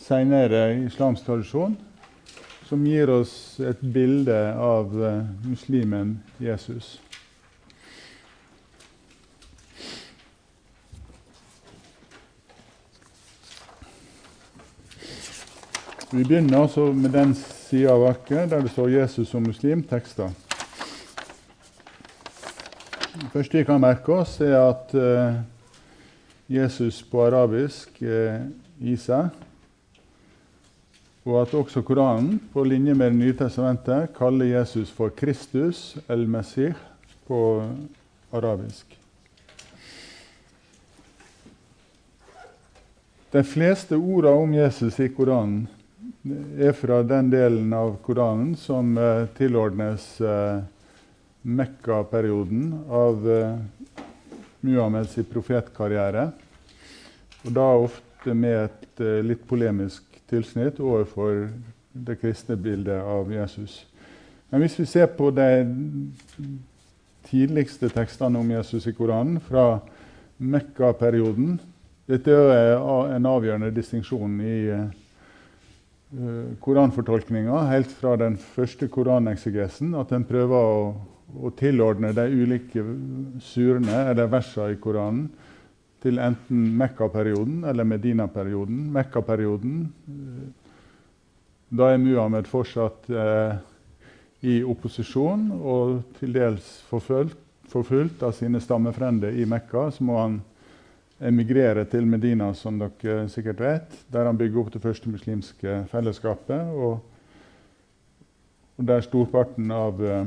senere 0.00 0.70
islamsk 0.86 1.28
tradisjon, 1.28 1.76
som 2.64 2.88
gir 2.88 3.12
oss 3.12 3.60
et 3.60 3.84
bilde 3.84 4.40
av 4.56 4.96
eh, 4.96 5.20
muslimen 5.44 6.16
Jesus. 6.40 6.94
Vi 16.10 16.24
begynner 16.24 16.60
altså 16.62 16.92
med 16.94 17.10
den 17.10 17.32
sida 17.34 17.90
av 17.90 18.04
arket 18.06 18.50
der 18.50 18.60
det 18.62 18.70
står 18.70 18.88
'Jesus 18.88 19.28
som 19.28 19.46
muslim', 19.46 19.82
tekster. 19.82 20.30
Det 23.14 23.30
første 23.32 23.58
vi 23.58 23.64
kan 23.64 23.80
merke 23.80 24.12
oss, 24.12 24.40
er 24.40 24.54
at 24.54 24.94
uh, 24.94 25.34
Jesus 26.48 27.02
på 27.02 27.26
arabisk 27.26 28.02
er 28.02 28.46
Isa, 28.80 29.28
og 31.24 31.42
at 31.42 31.54
også 31.54 31.82
Koranen, 31.82 32.40
på 32.52 32.64
linje 32.64 32.94
med 32.94 33.10
Det 33.10 33.18
nye 33.18 33.32
testamentet, 33.32 34.08
kaller 34.18 34.46
Jesus 34.46 34.90
for 34.90 35.08
Kristus 35.08 35.96
el-Mesih 36.08 36.74
på 37.26 37.64
arabisk. 38.32 38.98
De 43.32 43.44
fleste 43.44 43.96
ordene 43.96 44.30
om 44.30 44.54
Jesus 44.54 44.98
i 44.98 45.08
Koranen 45.08 45.68
er 46.58 46.72
fra 46.72 47.02
den 47.02 47.30
delen 47.30 47.72
av 47.72 47.96
Koranen 48.02 48.56
som 48.58 48.96
eh, 48.98 49.26
tilordnes 49.36 50.20
eh, 50.20 50.62
Mekka-perioden 51.42 52.72
av 52.90 53.28
eh, 53.30 53.58
Muhammeds 54.66 55.14
profetkarriere. 55.30 56.30
Og 57.46 57.54
da 57.54 57.66
ofte 57.78 58.34
med 58.34 58.64
et 58.64 59.04
litt 59.22 59.44
polemisk 59.46 60.02
tilsnitt 60.26 60.80
overfor 60.82 61.46
det 61.92 62.16
kristne 62.18 62.56
bildet 62.58 63.04
av 63.06 63.30
Jesus. 63.30 63.84
Men 64.50 64.64
hvis 64.64 64.78
vi 64.80 64.88
ser 64.90 65.06
på 65.14 65.30
de 65.34 65.46
tidligste 67.28 67.92
tekstene 67.92 68.40
om 68.40 68.50
Jesus 68.50 68.88
i 68.90 68.94
Koranen 68.96 69.38
fra 69.44 69.78
Mekka-perioden 70.38 71.58
Dette 72.06 72.30
er 72.30 72.76
en 73.16 73.26
avgjørende 73.26 73.72
distinksjon 73.74 74.34
i 74.38 74.58
koranfortolkninga 76.62 77.64
helt 77.72 77.90
fra 77.98 78.14
den 78.16 78.36
første 78.38 78.88
koraneksegesen, 78.88 79.94
at 79.98 80.12
en 80.14 80.24
prøver 80.26 80.54
å, 80.54 80.76
å, 81.34 81.50
tilordne 81.58 82.12
de 82.14 82.26
ulike 82.30 82.84
surene 83.42 84.04
eller 84.12 84.30
versene 84.30 84.76
i 84.76 84.80
Koranen 84.80 85.26
til 86.04 86.20
enten 86.22 86.68
Mekka-perioden 86.78 87.64
eller 87.66 87.88
Medina-perioden. 87.88 88.84
Mekka-perioden 88.94 89.80
eh, 90.12 90.46
Da 91.76 91.88
er 91.90 91.98
Muhammed 91.98 92.46
fortsatt 92.46 93.08
eh, 93.10 93.56
i 94.46 94.60
opposisjon 94.62 95.48
og 95.56 95.96
til 96.20 96.36
dels 96.36 96.68
forfulgt, 96.86 97.40
forfulgt 97.66 98.22
av 98.22 98.36
sine 98.38 98.60
stammefrender 98.62 99.34
i 99.34 99.48
Mekka. 99.50 99.88
Så 99.90 100.06
må 100.06 100.20
han 100.20 100.38
emigrere 101.20 101.84
til 101.88 102.06
Medina, 102.06 102.50
som 102.54 102.78
dere 102.80 103.28
sikkert 103.32 103.60
vet, 103.60 103.94
der 104.12 104.28
han 104.28 104.38
bygger 104.38 104.60
opp 104.60 104.72
det 104.74 104.82
første 104.84 105.10
muslimske 105.10 105.78
fellesskapet, 105.90 106.72
og, 106.76 106.98
og 108.76 108.88
der 108.90 109.04
storparten 109.04 109.72
av 109.72 110.02
uh, 110.02 110.26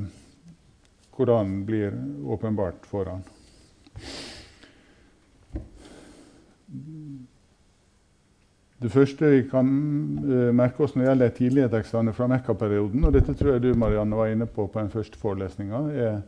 Koranen 1.13 1.61
blir 1.67 1.93
åpenbart 2.25 2.87
for 2.89 3.11
han. 3.11 3.25
Det 8.79 8.89
første 8.93 9.29
vi 9.35 9.43
kan 9.51 9.69
uh, 10.23 10.49
merke 10.55 10.85
oss 10.85 10.95
når 10.95 11.05
det 11.19 11.45
gjelder 11.45 12.03
de 12.07 12.13
fra 12.17 12.31
Mekka-perioden, 12.31 13.05
og 13.05 13.13
dette 13.13 13.35
tror 13.37 13.57
jeg 13.57 13.67
du 13.67 13.73
Marianne, 13.77 14.17
var 14.17 14.33
inne 14.33 14.49
på 14.49 14.65
på 14.67 14.79
den 14.79 14.89
første 14.89 15.21
forelesninga, 15.21 15.85
er 15.93 16.21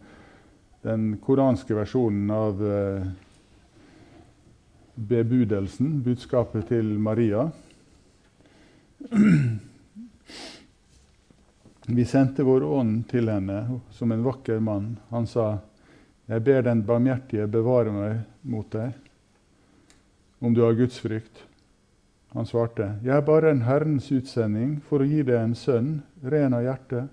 den 0.85 1.17
koranske 1.21 1.73
versjonen 1.77 2.29
av 2.29 2.61
uh, 2.61 3.09
bebudelsen, 5.07 6.01
budskapet 6.03 6.67
til 6.67 6.85
Maria. 6.99 7.47
Vi 11.87 12.05
sendte 12.05 12.45
vår 12.45 12.63
ånd 12.63 13.07
til 13.09 13.29
henne 13.31 13.79
som 13.91 14.11
en 14.13 14.23
vakker 14.23 14.59
mann. 14.59 14.97
Han 15.09 15.27
sa, 15.27 15.57
'Jeg 16.27 16.43
ber 16.43 16.61
den 16.61 16.83
barmhjertige 16.85 17.47
bevare 17.47 17.91
meg 17.91 18.19
mot 18.43 18.69
deg, 18.71 18.93
om 20.39 20.53
du 20.53 20.61
har 20.61 20.73
Guds 20.73 20.99
frykt.' 20.99 21.43
Han 22.33 22.45
svarte, 22.45 22.99
'Jeg 23.03 23.17
er 23.17 23.21
bare 23.21 23.51
en 23.51 23.61
Herrens 23.61 24.11
utsending 24.11 24.81
for 24.81 24.99
å 24.99 25.09
gi 25.09 25.23
deg 25.23 25.35
en 25.35 25.55
sønn, 25.55 26.01
ren 26.23 26.53
av 26.53 26.63
hjerte.' 26.63 27.09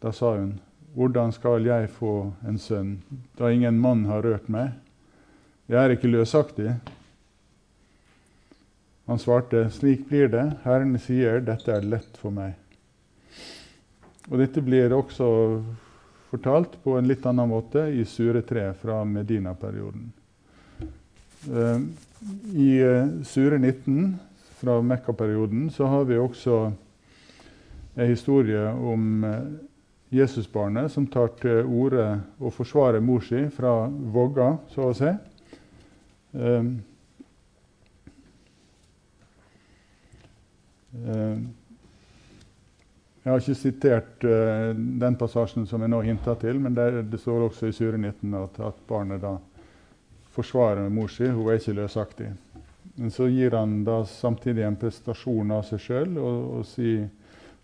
Da 0.00 0.12
sa 0.12 0.36
hun, 0.36 0.60
'Hvordan 0.94 1.32
skal 1.32 1.64
jeg 1.64 1.90
få 1.90 2.32
en 2.46 2.58
sønn, 2.58 3.02
da 3.36 3.50
ingen 3.50 3.78
mann 3.80 4.04
har 4.06 4.22
rørt 4.22 4.48
meg?' 4.48 4.72
Jeg 5.68 5.76
er 5.84 5.92
ikke 5.92 6.08
løsaktig. 6.08 6.70
Han 9.04 9.20
svarte, 9.20 9.66
slik 9.68 10.06
blir 10.08 10.30
det. 10.32 10.46
Herren 10.64 10.94
sier, 10.96 11.42
dette 11.44 11.74
er 11.74 11.84
lett 11.84 12.16
for 12.16 12.32
meg. 12.32 12.54
Og 14.30 14.40
Dette 14.40 14.64
blir 14.64 14.96
også 14.96 15.28
fortalt 16.30 16.78
på 16.80 16.96
en 16.96 17.08
litt 17.08 17.28
annen 17.28 17.52
måte 17.52 17.84
i 17.92 18.06
Sure 18.08 18.40
3 18.48 18.64
fra 18.80 19.02
Medina-perioden. 19.04 20.08
Eh, 21.52 21.78
I 22.56 22.72
eh, 22.88 23.14
Sure 23.28 23.60
19 23.60 24.16
fra 24.62 24.80
Mekka-perioden 24.80 25.68
så 25.70 25.92
har 25.92 26.08
vi 26.08 26.16
også 26.16 26.62
en 27.94 28.08
historie 28.08 28.68
om 28.72 29.24
eh, 29.24 29.48
Jesusbarnet 30.16 30.92
som 30.96 31.12
tar 31.12 31.34
til 31.44 31.64
orde 31.68 32.14
og 32.40 32.56
forsvarer 32.56 33.04
mor 33.04 33.20
si 33.20 33.50
fra 33.52 33.82
vogga, 33.88 34.54
så 34.72 34.88
å 34.88 34.94
si. 34.96 35.18
Ehm, 36.34 36.82
ehm, 41.06 41.46
jeg 43.22 43.32
har 43.32 43.42
ikke 43.42 43.58
sitert 43.60 44.24
uh, 44.24 44.70
den 44.72 45.16
passasjen 45.20 45.66
som 45.68 45.82
jeg 45.84 45.92
nå 45.92 46.00
hinta 46.04 46.32
til, 46.40 46.60
men 46.64 46.76
det, 46.76 47.20
står 47.20 47.48
også 47.48 47.68
i 47.68 47.74
Sure 47.76 47.98
19 48.00 48.36
at, 48.40 48.60
barnet 48.88 49.20
da 49.20 49.34
forsvarer 50.32 50.88
mor 50.88 51.10
si. 51.12 51.28
Hun 51.28 51.50
er 51.50 51.58
ikke 51.60 51.76
løsaktig. 51.76 52.30
Men 52.96 53.12
så 53.12 53.28
gir 53.28 53.52
han 53.58 53.82
da 53.84 54.00
samtidig 54.08 54.64
en 54.64 54.78
prestasjon 54.80 55.52
av 55.54 55.66
seg 55.68 55.82
sjøl 55.82 56.16
og, 56.16 56.38
og 56.58 56.64
si 56.70 56.96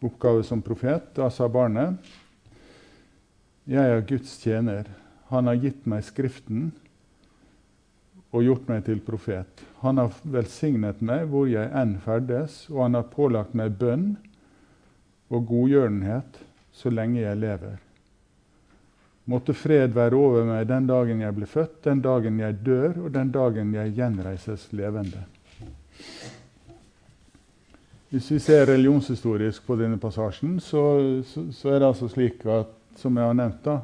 oppgave 0.05 0.45
som 0.45 0.61
profet. 0.62 1.15
Da 1.17 1.31
sa 1.33 1.49
barnet, 1.49 1.97
'Jeg 3.65 3.89
er 3.89 4.05
Guds 4.05 4.37
tjener. 4.43 4.85
Han 5.31 5.47
har 5.47 5.57
gitt 5.57 5.87
meg 5.87 6.05
Skriften.' 6.05 6.73
Og 8.35 8.43
gjort 8.43 8.68
meg 8.68 8.82
til 8.89 8.99
profet. 9.07 9.62
Han 9.85 10.01
har 10.03 10.14
velsignet 10.26 11.03
meg 11.05 11.28
hvor 11.30 11.47
jeg 11.47 11.70
enn 11.70 11.97
ferdes, 12.03 12.64
og 12.72 12.82
han 12.89 12.99
har 12.99 13.11
pålagt 13.12 13.55
meg 13.55 13.76
bønn 13.78 14.14
og 15.30 15.47
godgjørenhet 15.49 16.41
så 16.74 16.91
lenge 16.91 17.22
jeg 17.22 17.39
lever. 17.39 17.78
Måtte 19.30 19.55
fred 19.57 19.95
være 19.97 20.18
over 20.18 20.45
meg 20.45 20.66
den 20.68 20.89
dagen 20.91 21.22
jeg 21.22 21.37
ble 21.37 21.47
født, 21.49 21.78
den 21.87 22.03
dagen 22.05 22.41
jeg 22.43 22.59
dør, 22.66 22.99
og 23.07 23.12
den 23.14 23.30
dagen 23.32 23.70
jeg 23.72 23.95
gjenreises 23.97 24.66
levende. 24.76 25.22
Hvis 28.11 28.28
vi 28.30 28.39
ser 28.43 28.66
religionshistorisk 28.68 29.64
på 29.66 29.78
denne 29.80 29.97
passasjen, 29.99 30.59
så, 30.61 30.82
så, 31.26 31.47
så 31.55 31.70
er 31.72 31.80
det 31.80 31.89
altså 31.89 32.11
slik 32.12 32.45
at, 32.47 32.74
som 32.99 33.16
jeg 33.16 33.30
har 33.30 33.39
nevnt, 33.39 33.64
da, 33.64 33.78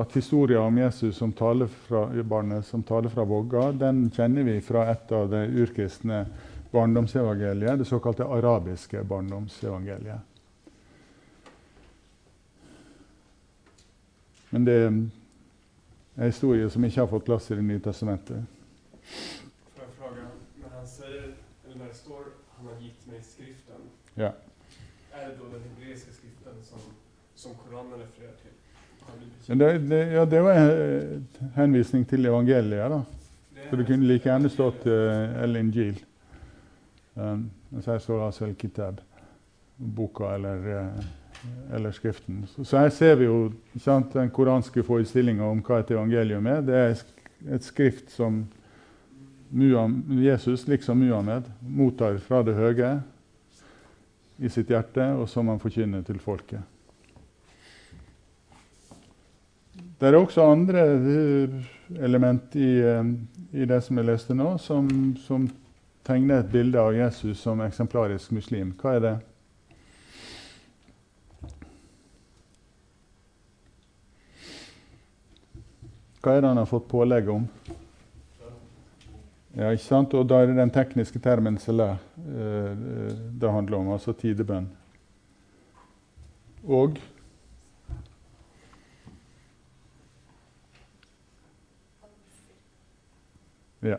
at 0.00 0.12
historien 0.16 0.62
om 0.62 0.78
Jesus 0.78 1.16
som 1.16 1.32
taler 1.32 1.66
fra, 1.66 2.06
barnet 2.22 2.66
som 2.66 2.82
taler 2.82 3.12
fra 3.12 3.24
vogga, 3.24 3.72
den 3.72 4.06
kjenner 4.10 4.46
vi 4.46 4.60
fra 4.64 4.86
et 4.92 5.12
av 5.12 5.28
de 5.30 5.42
urkristne 5.60 6.22
barndomsevangeliet, 6.72 7.78
det 7.78 7.84
såkalte 7.84 8.24
arabiske 8.24 9.02
barndomsevangeliet. 9.04 10.20
Men 14.50 14.64
det 14.64 14.76
er 14.78 14.86
en 14.88 15.10
historie 16.16 16.70
som 16.70 16.84
ikke 16.84 17.00
har 17.04 17.10
fått 17.10 17.26
plass 17.28 17.50
i 17.50 17.54
Det 17.54 17.62
nye 17.62 17.80
testamentet. 17.80 18.42
När 20.60 20.70
han 20.74 20.86
sier, 20.86 21.34
eller 21.66 21.76
når 21.78 21.86
det 21.86 21.96
står 21.96 22.24
han 22.56 22.66
har 22.66 22.80
gitt 22.80 23.06
meg 23.06 23.22
skriften, 23.24 23.84
Ja. 24.16 24.32
er 25.14 25.28
det 25.28 25.36
da 25.38 25.44
den 25.52 25.62
hebreiske 25.68 26.12
skriften 26.12 26.62
som, 26.62 26.80
som 27.34 27.54
Koranen 27.54 28.00
refererer 28.00 28.36
till? 28.42 28.59
Det, 29.46 29.78
det, 29.78 30.00
ja, 30.12 30.24
det 30.24 30.40
var 30.46 30.54
en 30.54 31.26
henvisning 31.56 32.04
til 32.06 32.26
evangeliet. 32.26 32.90
da. 32.90 33.00
Så 33.70 33.76
det 33.76 33.86
kunne 33.86 34.06
like 34.06 34.28
gjerne 34.28 34.50
stått 34.50 34.86
uh, 34.86 35.42
El 35.42 35.56
Injil. 35.58 35.98
Um, 37.14 37.50
så 37.82 37.98
står 37.98 38.18
det 38.18 38.26
altså 38.26 38.52
Kitab. 38.58 39.00
Boka 39.76 40.34
eller, 40.34 40.86
uh, 40.86 41.74
eller 41.74 41.92
Skriften. 41.92 42.44
Så, 42.46 42.64
så 42.64 42.78
her 42.78 42.88
ser 42.94 43.14
vi 43.14 43.26
jo 43.26 43.52
sant, 43.78 44.12
den 44.14 44.30
koranske 44.30 44.82
forestillinga 44.86 45.46
om 45.46 45.62
hva 45.66 45.80
et 45.80 45.90
evangelium 45.90 46.46
er. 46.46 46.64
Det 46.66 46.80
er 46.80 47.04
et 47.56 47.66
skrift 47.66 48.10
som 48.14 48.44
Muham, 49.50 50.04
Jesus, 50.22 50.68
liksom 50.68 50.98
Muhammed, 50.98 51.48
mottar 51.60 52.18
fra 52.22 52.42
det 52.46 52.54
høye 52.54 53.00
i 54.38 54.48
sitt 54.48 54.70
hjerte, 54.70 55.08
og 55.18 55.26
som 55.28 55.50
han 55.50 55.58
forkynner 55.58 56.04
til 56.06 56.20
folket. 56.22 56.62
Det 60.00 60.08
er 60.08 60.16
også 60.16 60.46
andre 60.48 60.82
eh, 60.96 61.56
element 62.00 62.54
i, 62.56 62.68
eh, 62.80 63.08
i 63.52 63.66
det 63.68 63.82
som 63.84 63.98
jeg 64.00 64.08
leste 64.08 64.32
nå, 64.32 64.54
som, 64.56 64.86
som 65.20 65.44
tegner 66.08 66.40
et 66.40 66.48
bilde 66.48 66.80
av 66.80 66.94
Jesus 66.96 67.42
som 67.44 67.60
eksemplarisk 67.60 68.32
muslim. 68.32 68.70
Hva 68.80 68.94
er 68.96 69.04
det? 69.04 69.12
Hva 76.24 76.32
er 76.32 76.40
det 76.40 76.48
han 76.48 76.62
har 76.62 76.72
fått 76.72 76.88
pålegg 76.88 77.28
om? 77.36 77.44
Ja, 79.52 79.68
ikke 79.68 79.84
sant? 79.84 80.16
Og 80.16 80.24
da 80.32 80.40
er 80.40 80.48
det 80.48 80.56
den 80.62 80.72
tekniske 80.72 81.20
termen 81.20 81.60
salah 81.60 81.98
eh, 82.24 82.72
det 83.36 83.52
handler 83.52 83.82
om, 83.82 83.92
altså 83.98 84.16
tidebønn. 84.16 84.72
Og 86.64 86.96
Ja. 93.80 93.96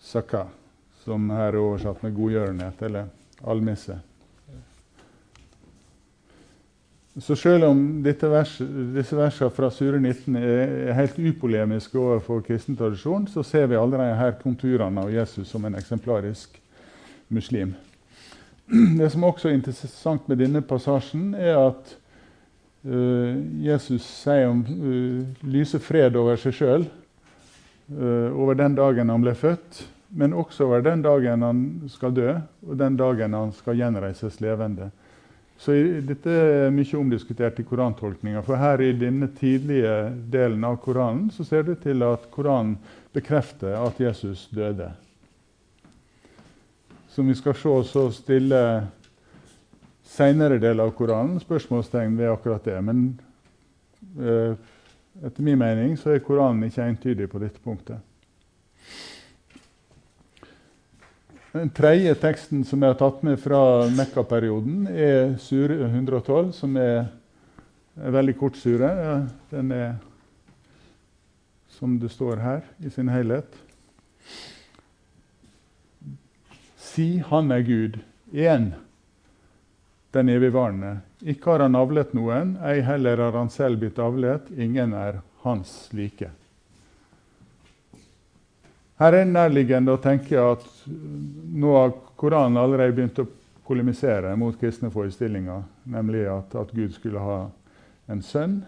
Sakka, 0.00 0.46
som 1.04 1.28
her 1.30 1.52
er 1.52 1.60
oversatt 1.60 2.02
med 2.04 2.14
godgjørenhet, 2.16 2.82
eller 2.86 3.08
almisse. 3.44 3.98
Så 7.20 7.36
selv 7.38 7.68
om 7.68 7.80
vers, 8.02 8.56
disse 8.94 9.14
versene 9.14 9.50
fra 9.54 9.68
Sure 9.70 10.00
19 10.00 10.36
er, 10.36 10.92
helt 10.98 11.18
upolemiske 11.18 11.98
overfor 11.98 12.40
kristen 12.42 12.76
tradisjon, 12.76 13.28
så 13.30 13.44
ser 13.46 13.68
vi 13.70 13.78
allerede 13.78 14.16
her 14.18 14.34
konturene 14.40 15.04
av 15.04 15.12
Jesus 15.12 15.48
som 15.48 15.64
en 15.64 15.78
eksemplarisk 15.78 16.58
muslim. 17.28 17.76
Det 18.98 19.12
som 19.12 19.28
også 19.28 19.48
er 19.52 19.58
interessant 19.60 20.26
med 20.28 20.42
denne 20.42 20.64
passasjen, 20.64 21.34
er 21.38 21.60
at 21.60 21.94
uh, 22.88 23.36
Jesus 23.62 24.02
sier 24.24 24.48
om 24.50 24.64
uh, 24.64 25.46
lyse 25.46 25.78
fred 25.78 26.16
over 26.18 26.40
seg 26.40 26.56
sjøl 26.56 26.88
over 27.92 28.56
den 28.56 28.74
dagen 28.78 29.10
han 29.12 29.24
ble 29.24 29.34
født, 29.36 29.82
men 30.14 30.32
også 30.32 30.64
over 30.68 30.84
den 30.84 31.02
dagen 31.04 31.42
han 31.42 31.64
skal 31.90 32.14
dø, 32.14 32.36
og 32.66 32.78
den 32.78 32.96
dagen 32.96 33.34
han 33.34 33.52
skal 33.52 33.76
gjenreises 33.76 34.40
levende. 34.40 34.90
Så 35.58 35.74
Dette 36.06 36.30
er 36.30 36.74
mye 36.74 36.98
omdiskutert 36.98 37.60
i 37.62 37.66
korantolkninga. 37.66 38.42
For 38.44 38.58
her 38.58 38.82
i 38.82 38.92
denne 38.98 39.28
tidlige 39.38 39.94
delen 40.30 40.64
av 40.66 40.80
Koranen 40.82 41.30
så 41.32 41.46
ser 41.46 41.66
det 41.68 41.78
til 41.84 42.02
at 42.06 42.26
Koranen 42.34 42.76
bekrefter 43.14 43.76
at 43.78 44.00
Jesus 44.02 44.48
døde. 44.54 44.90
Som 47.14 47.30
vi 47.30 47.36
skal 47.38 47.54
se, 47.54 47.74
så 47.86 48.08
stiller 48.10 48.88
senere 50.04 50.58
del 50.62 50.82
av 50.82 50.90
Koranen 50.98 51.38
spørsmålstegn 51.42 52.18
ved 52.18 52.32
akkurat 52.32 52.66
det. 52.66 52.80
Men 52.82 53.04
eh, 54.18 54.58
etter 55.22 55.42
min 55.42 55.58
mening 55.58 55.94
så 55.98 56.14
er 56.14 56.24
Koranen 56.24 56.66
ikke 56.66 56.88
entydig 56.88 57.28
på 57.30 57.42
dette 57.42 57.62
punktet. 57.62 58.00
Den 61.54 61.70
tredje 61.70 62.16
teksten 62.18 62.64
som 62.66 62.82
jeg 62.82 62.90
har 62.90 62.98
tatt 62.98 63.20
med 63.22 63.38
fra 63.38 63.86
Mekka-perioden, 63.94 64.88
er 64.90 65.36
sure 65.38 65.76
112, 65.86 66.50
som 66.56 66.74
er 66.80 67.04
en 67.94 68.16
veldig 68.16 68.34
kort 68.40 68.58
sure. 68.58 68.90
Den 69.52 69.70
er 69.70 69.92
som 71.76 71.94
det 72.02 72.10
står 72.10 72.42
her, 72.42 72.66
i 72.82 72.90
sin 72.90 73.10
helhet. 73.10 73.54
Si 76.78 77.18
Han 77.30 77.54
er 77.54 77.62
Gud, 77.66 78.00
én, 78.32 78.72
den 80.14 80.30
evigvarende. 80.32 80.96
Ikke 81.26 81.54
har 81.54 81.66
han 81.66 81.76
avlet 81.78 82.14
noen, 82.16 82.56
ei 82.62 82.80
heller 82.84 83.20
har 83.26 83.36
han 83.38 83.50
selv 83.52 83.82
blitt 83.82 83.98
avlet. 84.02 84.50
Ingen 84.56 84.94
er 84.96 85.20
hans 85.44 85.74
like. 85.92 86.30
Her 89.00 89.10
er 89.10 89.24
det 89.24 89.32
nærliggende 89.34 89.94
å 89.96 90.00
tenke 90.02 90.38
at 90.38 90.62
nå 90.86 91.72
har 91.74 91.96
Koranen 92.14 92.60
allerede 92.60 92.94
begynt 92.94 93.18
å 93.18 93.26
polemisere 93.66 94.36
mot 94.38 94.54
kristne 94.60 94.90
forestillinger, 94.94 95.64
nemlig 95.90 96.28
at, 96.30 96.54
at 96.54 96.70
Gud 96.70 96.94
skulle 96.94 97.20
ha 97.20 97.38
en 98.06 98.22
sønn. 98.22 98.60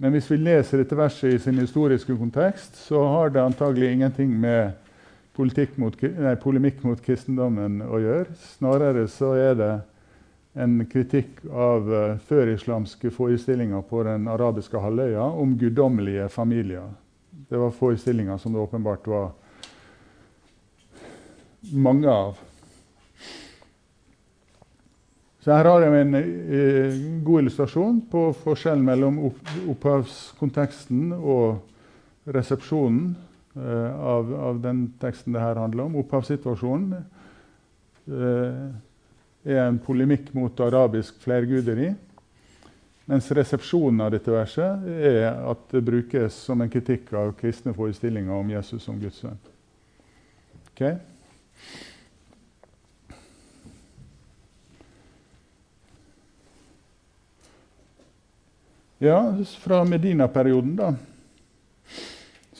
Men 0.00 0.14
hvis 0.14 0.30
vi 0.32 0.38
leser 0.40 0.80
dette 0.80 0.96
verset 0.96 1.34
i 1.34 1.42
sin 1.42 1.60
historiske 1.60 2.16
kontekst, 2.16 2.78
så 2.86 3.02
har 3.12 3.34
det 3.34 3.42
antagelig 3.42 3.90
ingenting 3.92 4.32
med 4.40 4.79
mot, 5.78 6.02
nei, 6.02 6.34
polemikk 6.40 6.82
mot 6.84 7.00
kristendommen 7.04 7.80
å 7.82 8.00
gjøre. 8.00 8.34
Snarere 8.56 9.06
så 9.08 9.32
er 9.38 9.54
det 9.58 9.72
en 10.58 10.80
kritikk 10.90 11.44
av 11.46 11.86
uh, 11.88 12.18
førislamske 12.26 13.12
forestillinger 13.14 13.84
på 13.86 14.02
den 14.06 14.26
arabiske 14.28 14.80
halvøya 14.82 15.22
om 15.22 15.54
guddommelige 15.58 16.28
familier. 16.32 16.90
Det 17.50 17.58
var 17.58 17.74
forestillinger 17.74 18.38
som 18.38 18.52
det 18.54 18.62
åpenbart 18.62 19.06
var 19.06 19.30
mange 21.70 22.10
av. 22.10 22.38
Så 25.40 25.54
her 25.54 25.70
har 25.70 25.86
jeg 25.86 26.02
en 26.02 26.18
uh, 26.18 27.00
god 27.24 27.46
illustrasjon 27.46 28.04
på 28.10 28.26
forskjellen 28.42 28.84
mellom 28.84 29.22
opp, 29.30 29.40
opphavskonteksten 29.76 31.12
og 31.16 32.30
resepsjonen 32.30 33.14
av, 33.56 34.34
av, 34.34 34.60
den 34.62 34.84
teksten 35.00 35.34
det 35.34 35.42
her 35.42 35.58
handler 35.58 35.88
om. 35.88 35.96
Opphavssituasjonen 36.02 37.00
eh, 38.06 38.62
er 39.50 39.64
en 39.64 39.80
polemikk 39.82 40.30
mot 40.36 40.62
arabisk 40.62 41.18
flerguderi. 41.24 41.90
Mens 43.10 43.30
resepsjonen 43.34 44.04
av 44.04 44.12
dette 44.14 44.30
verset 44.30 44.84
er 45.02 45.32
at 45.50 45.62
det 45.72 45.82
brukes 45.82 46.36
som 46.46 46.60
en 46.62 46.70
kritikk 46.70 47.10
av 47.18 47.32
kristne 47.40 47.74
forestillinger 47.74 48.36
om 48.36 48.52
Jesus 48.52 48.84
som 48.86 49.00
Guds 49.02 49.18
sønn. 49.24 49.40
Okay? 50.70 51.00
Ja, 59.02 59.18
fra 59.58 59.82
Medina-perioden, 59.88 60.76
da. 60.76 60.94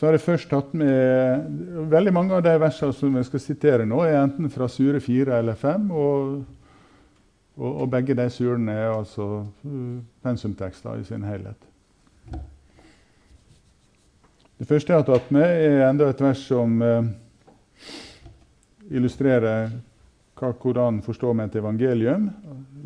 Så 0.01 0.07
har 0.07 0.14
jeg 0.16 0.22
først 0.24 0.48
tatt 0.48 0.70
med 0.80 1.88
Veldig 1.92 2.12
mange 2.16 2.32
av 2.32 2.40
de 2.46 2.55
versene 2.57 2.96
som 2.96 3.16
jeg 3.18 3.26
skal 3.28 3.42
sitere 3.44 3.84
nå, 3.84 3.98
er 4.01 4.22
enten 4.22 4.48
fra 4.48 4.64
Sure 4.72 4.96
4 4.96 5.34
eller 5.42 5.59
5. 5.61 5.90
Og, 5.92 6.38
og, 7.61 7.68
og 7.68 7.90
begge 7.92 8.16
de 8.16 8.24
surene 8.32 8.78
er 8.80 8.94
altså 8.94 9.26
uh, 9.44 9.98
pensumtekster 10.24 11.03
i 11.03 11.05
sin 11.05 11.26
helhet. 11.28 11.68
Det 14.57 14.68
første 14.70 14.94
jeg 14.94 15.03
har 15.03 15.09
tatt 15.11 15.28
med, 15.36 15.44
er 15.44 15.84
enda 15.90 16.09
et 16.09 16.24
vers 16.24 16.40
som 16.48 16.80
eh, 16.84 17.12
illustrerer 18.92 19.70
hva 20.36 20.51
Koranen 20.61 21.05
forstår 21.05 21.36
med 21.36 21.48
et 21.48 21.61
evangelium. 21.61 22.30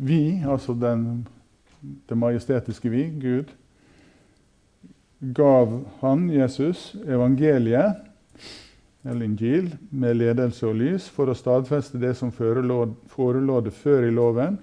Vi, 0.03 0.41
altså 0.43 0.75
den 0.75 1.25
det 2.09 2.19
majestetiske 2.19 2.91
vi, 2.91 3.09
Gud, 3.23 3.51
gav 5.19 5.85
han, 5.99 6.29
Jesus, 6.29 6.93
evangeliet 7.07 7.95
eller 9.05 9.25
Injil, 9.25 9.69
med 9.89 10.17
ledelse 10.17 10.65
og 10.65 10.79
lys, 10.79 11.05
for 11.13 11.29
å 11.29 11.37
stadfeste 11.37 11.99
det 12.01 12.15
som 12.17 12.31
forelå, 12.33 13.59
det 13.61 13.73
før 13.77 14.07
i 14.07 14.13
loven, 14.13 14.57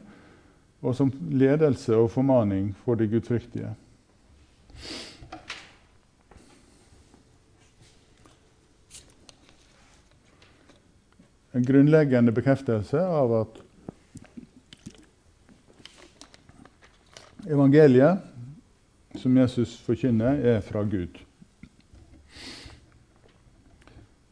og 0.82 0.96
som 0.98 1.12
ledelse 1.30 1.94
og 1.94 2.11
formaning 2.11 2.72
for 2.82 2.98
de 2.98 3.07
gudfryktige. 3.07 3.70
En 11.55 11.62
grunnleggende 11.68 12.34
bekreftelse 12.34 12.98
av 12.98 13.36
at 13.44 13.62
evangeliet 17.46 18.32
som 19.23 19.37
Jesus 19.39 19.79
forkynner, 19.87 20.41
er 20.43 20.64
fra 20.66 20.83
Gud. 20.83 21.20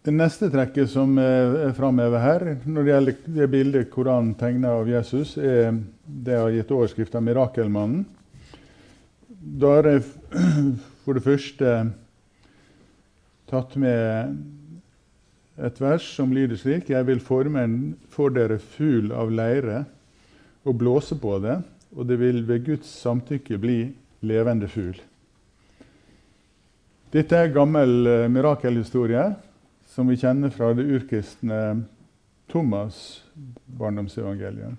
Det 0.00 0.12
neste 0.16 0.48
trekket 0.48 0.88
som 0.88 1.12
er 1.20 1.74
framhevet 1.76 2.22
her, 2.24 2.44
når 2.64 2.86
det 2.86 2.92
gjelder 2.94 3.16
det 3.36 3.48
bildet 3.52 3.90
Koranen 3.92 4.32
tegner 4.40 4.78
av 4.80 4.88
Jesus, 4.88 5.34
er 5.36 5.74
det 6.04 6.32
jeg 6.32 6.40
har 6.40 6.54
gitt 6.54 6.72
overskrift 6.72 7.18
av 7.18 7.22
'Mirakelmannen'. 7.26 8.06
Da 9.60 9.74
har 9.76 9.88
jeg 9.92 10.02
for 11.04 11.16
det 11.16 11.24
første 11.24 11.74
tatt 13.50 13.76
med 13.76 14.40
et 15.60 15.80
vers 15.80 16.08
som 16.16 16.32
lyder 16.32 16.56
slik.: 16.56 16.88
Jeg 16.88 17.06
vil 17.06 17.20
forme 17.20 17.94
for 18.08 18.32
dere 18.32 18.58
fugl 18.58 19.12
av 19.12 19.30
leire 19.30 19.84
og 20.64 20.78
blåse 20.80 21.16
på 21.20 21.38
det, 21.44 21.60
og 21.96 22.08
det 22.08 22.18
vil 22.20 22.40
ved 22.48 22.64
Guds 22.64 22.88
samtykke 23.02 23.58
bli 23.60 23.80
levende 24.20 24.68
fugl. 24.68 24.98
Dette 27.10 27.36
er 27.36 27.48
en 27.48 27.54
gammel 27.56 27.94
uh, 28.06 28.28
mirakelhistorie 28.30 29.24
som 29.90 30.10
vi 30.10 30.18
kjenner 30.20 30.52
fra 30.54 30.70
det 30.78 30.86
urkristne 30.86 31.82
Thomas' 32.52 33.22
barndomsevangelium. 33.66 34.76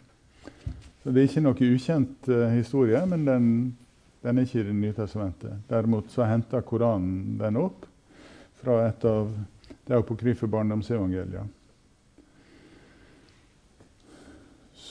Så 1.04 1.12
Det 1.12 1.20
er 1.22 1.28
ikke 1.28 1.44
noe 1.44 1.72
ukjent 1.76 2.30
uh, 2.32 2.48
historie, 2.56 3.02
men 3.06 3.26
den, 3.28 3.48
den, 4.24 4.38
er 4.38 4.48
ikke 4.48 4.62
i 4.62 4.68
Det 4.70 4.76
nye 4.76 4.96
testamentet. 4.96 5.58
Derimot 5.70 6.12
så 6.14 6.28
henter 6.30 6.62
Koranen 6.62 7.40
den 7.42 7.58
opp 7.60 7.88
fra 8.62 8.86
et 8.88 9.04
av 9.06 9.34
de 9.88 9.98
apokryfe 9.98 10.48
barndomsevangeliene. 10.48 11.50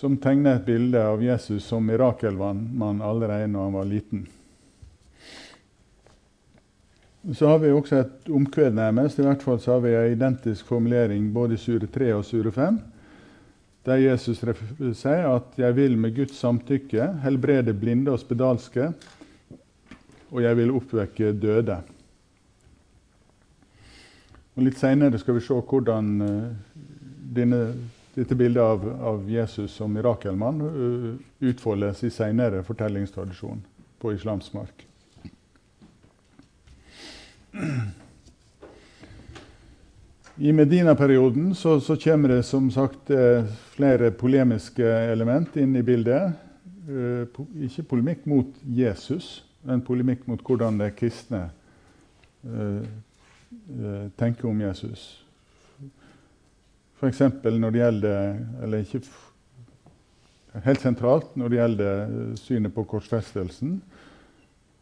Som 0.01 0.17
tegner 0.17 0.57
et 0.57 0.67
bilde 0.67 1.01
av 1.05 1.23
Jesus 1.23 1.65
som 1.69 1.85
mirakelmann 1.85 3.01
allerede 3.05 3.49
når 3.53 3.67
han 3.67 3.75
var 3.77 3.89
liten. 3.89 4.27
Så 7.21 7.49
har 7.49 7.59
vi 7.61 7.69
også 7.69 7.99
et 8.01 8.31
omkved 8.33 8.73
nærmest. 8.73 9.19
I 9.19 9.27
hvert 9.27 9.43
fall 9.45 9.59
så 9.61 9.75
har 9.77 9.83
vi 9.85 9.93
en 9.93 10.13
identisk 10.15 10.67
formulering 10.67 11.29
både 11.35 11.55
i 11.55 11.61
sure 11.61 11.87
3 11.87 12.15
og 12.15 12.25
sure 12.25 12.53
5, 12.53 12.79
der 13.85 13.95
Jesus 14.01 14.39
sier 14.39 15.29
at 15.29 15.59
'jeg 15.59 15.77
vil 15.77 15.99
med 15.99 16.17
Guds 16.17 16.37
samtykke 16.37 17.21
helbrede 17.23 17.75
blinde 17.75 18.11
og 18.11 18.19
spedalske', 18.19 18.93
og 20.31 20.43
'jeg 20.43 20.57
vil 20.57 20.71
oppvekke 20.71 21.33
døde'. 21.33 21.81
Og 24.57 24.63
Litt 24.63 24.79
seinere 24.79 25.19
skal 25.19 25.35
vi 25.35 25.41
se 25.41 25.55
hvordan 25.55 26.21
uh, 26.21 26.45
denne, 27.37 27.75
dette 28.17 28.35
bildet 28.35 28.61
av, 28.61 28.85
av, 29.01 29.31
Jesus 29.31 29.71
som 29.71 29.91
mirakelmann 29.91 30.61
uh, 30.61 31.15
utfoldes 31.41 32.03
i 32.03 32.11
seinere 32.11 32.65
fortellingstradisjon 32.65 33.63
på 34.01 34.13
islamsk 34.13 34.55
mark. 34.55 34.90
I 40.41 40.53
Medina-perioden 40.53 41.55
så, 41.55 41.81
så, 41.81 41.97
kommer 41.97 42.29
det 42.29 42.43
som 42.43 42.71
sagt 42.71 43.11
eh, 43.11 43.45
flere 43.75 44.11
polemiske 44.11 44.87
element 44.87 45.57
inn 45.57 45.77
i 45.77 45.83
bildet. 45.83 46.33
Eh, 46.89 47.41
ikke 47.67 47.83
polemikk 47.91 48.25
mot 48.31 48.55
Jesus, 48.65 49.45
men 49.69 49.83
polemikk 49.85 50.25
mot 50.31 50.41
hvordan 50.41 50.79
de 50.81 50.89
kristne 50.97 51.43
eh, 52.47 52.81
tenker 54.17 54.49
om 54.49 54.61
Jesus. 54.65 55.25
F.eks. 57.01 57.21
når 57.45 57.71
det 57.71 57.81
gjelder 57.81 58.39
Eller 58.63 58.83
ikke 58.85 59.01
helt 60.65 60.83
sentralt 60.83 61.37
når 61.39 61.49
det 61.49 61.57
gjelder 61.61 62.11
synet 62.41 62.75
på 62.75 62.85
korsfestelsen 62.85 63.81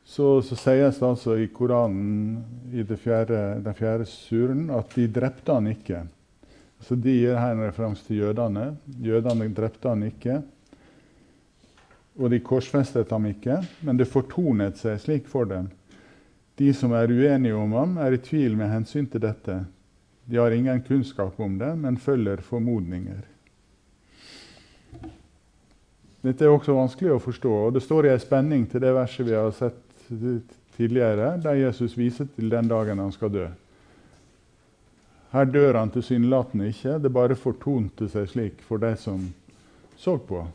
så, 0.09 0.42
så 0.42 0.56
sies 0.56 0.98
det 0.98 1.04
altså 1.04 1.34
i 1.36 1.50
Koranen 1.52 2.38
i 2.72 2.84
fjerde, 2.96 3.61
den 3.61 3.74
fjerde 3.76 4.06
suren 4.09 4.70
at 4.72 4.94
de 4.96 5.04
drepte 5.12 5.52
han 5.52 5.68
ikke. 5.68 6.06
Så 6.80 6.96
De 6.96 7.12
gir 7.12 7.36
her 7.36 7.52
en 7.52 7.66
referanse 7.66 8.06
til 8.06 8.22
jødene. 8.22 8.70
Jødene 9.04 9.48
drepte 9.52 9.88
han 9.88 10.06
ikke. 10.06 10.38
Og 12.18 12.30
de 12.32 12.40
korsfestet 12.40 13.11
ham 13.12 13.26
ikke, 13.28 13.59
men 13.84 13.98
det 13.98 14.09
fortonet 14.09 14.78
seg 14.80 14.96
slik 15.02 15.28
for 15.28 15.44
dem. 15.50 15.68
De 16.59 16.72
som 16.74 16.94
er 16.96 17.12
uenige 17.12 17.54
om 17.54 17.74
ham, 17.76 17.98
er 18.00 18.16
i 18.16 18.22
tvil 18.22 18.56
med 18.56 18.72
hensyn 18.72 19.06
til 19.06 19.22
dette. 19.22 19.59
De 20.24 20.38
har 20.40 20.54
ingen 20.56 20.80
kunnskap 20.86 21.36
om 21.40 21.59
det, 21.61 21.74
men 21.78 22.00
følger 22.00 22.40
formodninger. 22.42 23.20
Dette 26.24 26.44
er 26.44 26.50
også 26.50 26.74
vanskelig 26.74 27.12
å 27.14 27.20
forstå, 27.22 27.52
og 27.68 27.76
det 27.76 27.84
står 27.84 28.09
i 28.09 28.14
en 28.14 28.24
spenning 28.24 28.64
til 28.70 28.82
det 28.82 28.94
verset 28.96 29.28
vi 29.28 29.36
har 29.36 29.52
sett 29.54 29.84
tidligere, 30.76 31.34
der 31.42 31.59
Jesus 31.59 31.96
viser 31.98 32.28
til 32.36 32.50
den 32.50 32.68
dagen 32.70 32.98
han 33.02 33.12
skal 33.12 33.32
dø. 33.32 33.46
Her 35.32 35.44
dør 35.44 35.76
han 35.76 35.90
tilsynelatende 35.92 36.70
ikke, 36.72 36.96
det 37.02 37.12
bare 37.12 37.36
fortonte 37.36 38.09
seg 38.09 38.30
slik 38.30 38.62
for 38.64 38.80
de 38.80 38.94
som 38.96 39.26
så 39.98 40.16
på. 40.16 40.46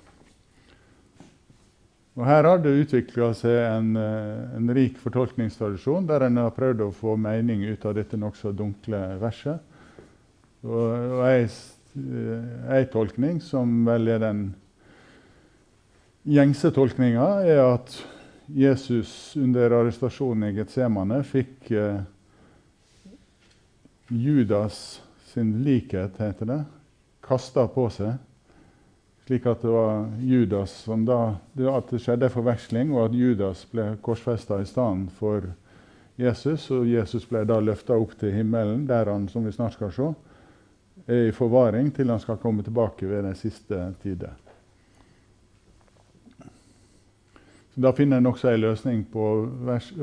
Og 2.13 2.25
Her 2.29 2.45
har 2.45 2.59
det 2.61 2.73
utvikla 2.83 3.31
seg 3.37 3.57
en, 3.57 3.95
eh, 3.97 4.57
en, 4.57 4.69
rik 4.73 4.97
fortolkningstradisjon, 5.01 6.05
der 6.05 6.27
en 6.27 6.37
har 6.37 6.53
prøvd 6.53 6.85
å 6.85 6.93
få 6.93 7.15
mening 7.17 7.63
ut 7.65 7.85
av 7.89 7.95
dette 7.97 8.17
nokså 8.17 8.53
dunkle 8.53 8.99
verset. 9.21 9.61
Og, 10.63 10.91
og 11.17 11.23
ei, 11.25 11.47
ei 12.77 12.83
tolkning, 12.93 13.41
som 13.41 13.81
vel 13.87 14.13
er 14.13 14.21
den 14.21 14.43
gjengse 16.23 16.69
tolkninga, 16.71 17.25
er 17.49 17.63
at 17.65 17.97
Jesus 18.45 19.35
under 19.35 19.71
arrestasjonen 19.71 20.49
i 20.49 20.57
Getsemane 20.57 21.21
fikk 21.23 21.71
eh, 21.71 22.01
Judas 24.07 25.01
sin 25.33 25.63
likhet, 25.63 26.19
heter 26.19 26.45
det, 26.45 26.59
kasta 27.23 27.67
på 27.67 27.87
seg. 27.89 28.19
Slik 29.23 29.45
at 29.47 29.61
det 29.63 29.71
var 29.71 30.09
Judas 30.19 30.73
som 30.83 31.05
da, 31.07 31.37
at 31.55 31.89
det 31.89 32.01
skjedde 32.03 32.29
forveksling, 32.29 32.91
og 32.91 33.07
at 33.07 33.15
Judas 33.15 33.63
ble 33.71 33.93
korsfesta 34.03 34.59
i 34.59 34.67
stedet 34.67 35.15
for 35.15 35.47
Jesus. 36.19 36.67
Og 36.75 36.87
Jesus 36.91 37.25
ble 37.29 37.45
da 37.47 37.61
løfta 37.63 37.95
opp 37.95 38.17
til 38.19 38.35
himmelen, 38.35 38.83
der 38.89 39.07
han, 39.09 39.29
som 39.31 39.47
vi 39.47 39.55
snart 39.55 39.77
skal 39.77 39.93
se, 39.95 40.09
er 41.07 41.29
i 41.29 41.35
forvaring 41.35 41.91
til 41.95 42.11
han 42.11 42.19
skal 42.19 42.37
komme 42.43 42.63
tilbake 42.63 43.07
ved 43.07 43.23
den 43.23 43.35
siste 43.39 43.93
tider. 44.03 44.35
Så 46.37 46.49
Da 47.73 47.89
finner 47.93 48.17
en 48.17 48.29
også 48.29 48.51
en 48.51 48.61
løsning 48.61 49.01
på 49.09 49.49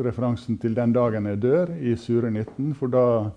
referansen 0.02 0.58
til 0.58 0.74
'den 0.74 0.92
dagen 0.92 1.26
jeg 1.26 1.38
dør' 1.38 1.76
i 1.78 1.96
Sure 1.96 2.30
19. 2.30 2.74
For 2.74 2.86
da 2.86 3.30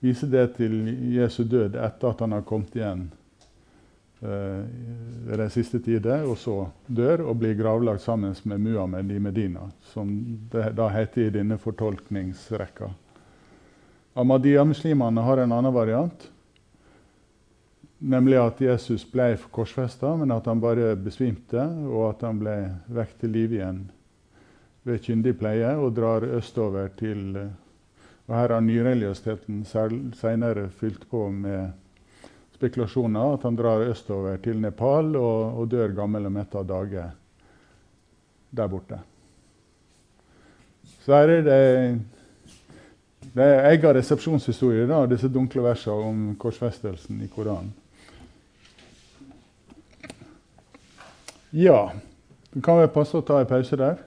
viser 0.00 0.30
det 0.30 0.54
til 0.56 0.74
Jesu 1.16 1.42
død 1.42 1.74
etter 1.74 2.08
at 2.08 2.20
han 2.20 2.32
har 2.32 2.40
kommet 2.40 2.76
igjen 2.76 3.10
eh, 4.22 4.62
ved 5.26 5.38
de 5.38 5.48
siste 5.50 5.78
tider, 5.78 6.22
og 6.22 6.36
så 6.38 6.66
dør 6.86 7.24
og 7.26 7.38
blir 7.38 7.58
gravlagt 7.58 8.00
sammen 8.00 8.34
med 8.44 8.58
Muhammed 8.58 9.10
i 9.10 9.18
Medina, 9.18 9.60
som 9.82 10.38
det 10.52 10.76
da 10.76 10.88
heter 10.88 11.26
i 11.26 11.30
denne 11.30 11.58
fortolkningsrekka. 11.58 12.90
Ahmadiyya-muslimene 14.14 15.20
har 15.20 15.36
en 15.42 15.52
annen 15.52 15.74
variant. 15.74 16.30
Nemlig 17.98 18.38
at 18.40 18.60
Jesus 18.60 19.04
ble 19.08 19.34
korsfesta, 19.54 20.16
men 20.16 20.32
at 20.34 20.46
han 20.50 20.60
bare 20.60 20.96
besvimte, 20.98 21.62
og 21.88 22.08
at 22.10 22.24
han 22.26 22.40
ble 22.40 22.56
vekk 22.92 23.20
til 23.20 23.32
live 23.36 23.60
igjen 23.60 23.84
ved 24.84 25.00
kyndig 25.00 25.32
pleie 25.40 25.70
og 25.80 25.94
drar 25.96 26.26
østover 26.36 26.90
til 26.98 27.38
Og 28.26 28.32
her 28.32 28.54
har 28.54 28.60
nyreligiøsiteten 28.64 29.64
senere 30.16 30.68
fylt 30.72 31.02
på 31.10 31.26
med 31.28 31.72
spekulasjoner. 32.54 33.34
At 33.34 33.42
han 33.42 33.56
drar 33.56 33.84
østover 33.84 34.36
til 34.40 34.60
Nepal 34.60 35.16
og, 35.16 35.58
og 35.60 35.68
dør 35.68 35.92
gammel 35.92 36.24
og 36.24 36.32
mett 36.32 36.54
av 36.56 36.64
dage 36.64 37.04
der 38.50 38.68
borte. 38.72 38.98
Så 41.04 41.12
her 41.12 41.28
er 41.28 41.44
det 41.44 42.00
det 43.34 43.42
er 43.42 43.70
egen 43.72 43.96
resepsjonshistorie, 43.96 44.84
da, 44.86 45.04
disse 45.10 45.28
dunkle 45.32 45.62
versene 45.64 46.08
om 46.08 46.18
korsfestelsen 46.38 47.22
i 47.24 47.28
Koranen. 47.32 47.72
Ja. 51.54 51.90
Det 52.54 52.62
kan 52.64 52.80
være 52.80 52.90
passe 52.90 53.18
å 53.18 53.22
ta 53.22 53.38
en 53.38 53.46
pause 53.46 53.76
der. 53.78 54.00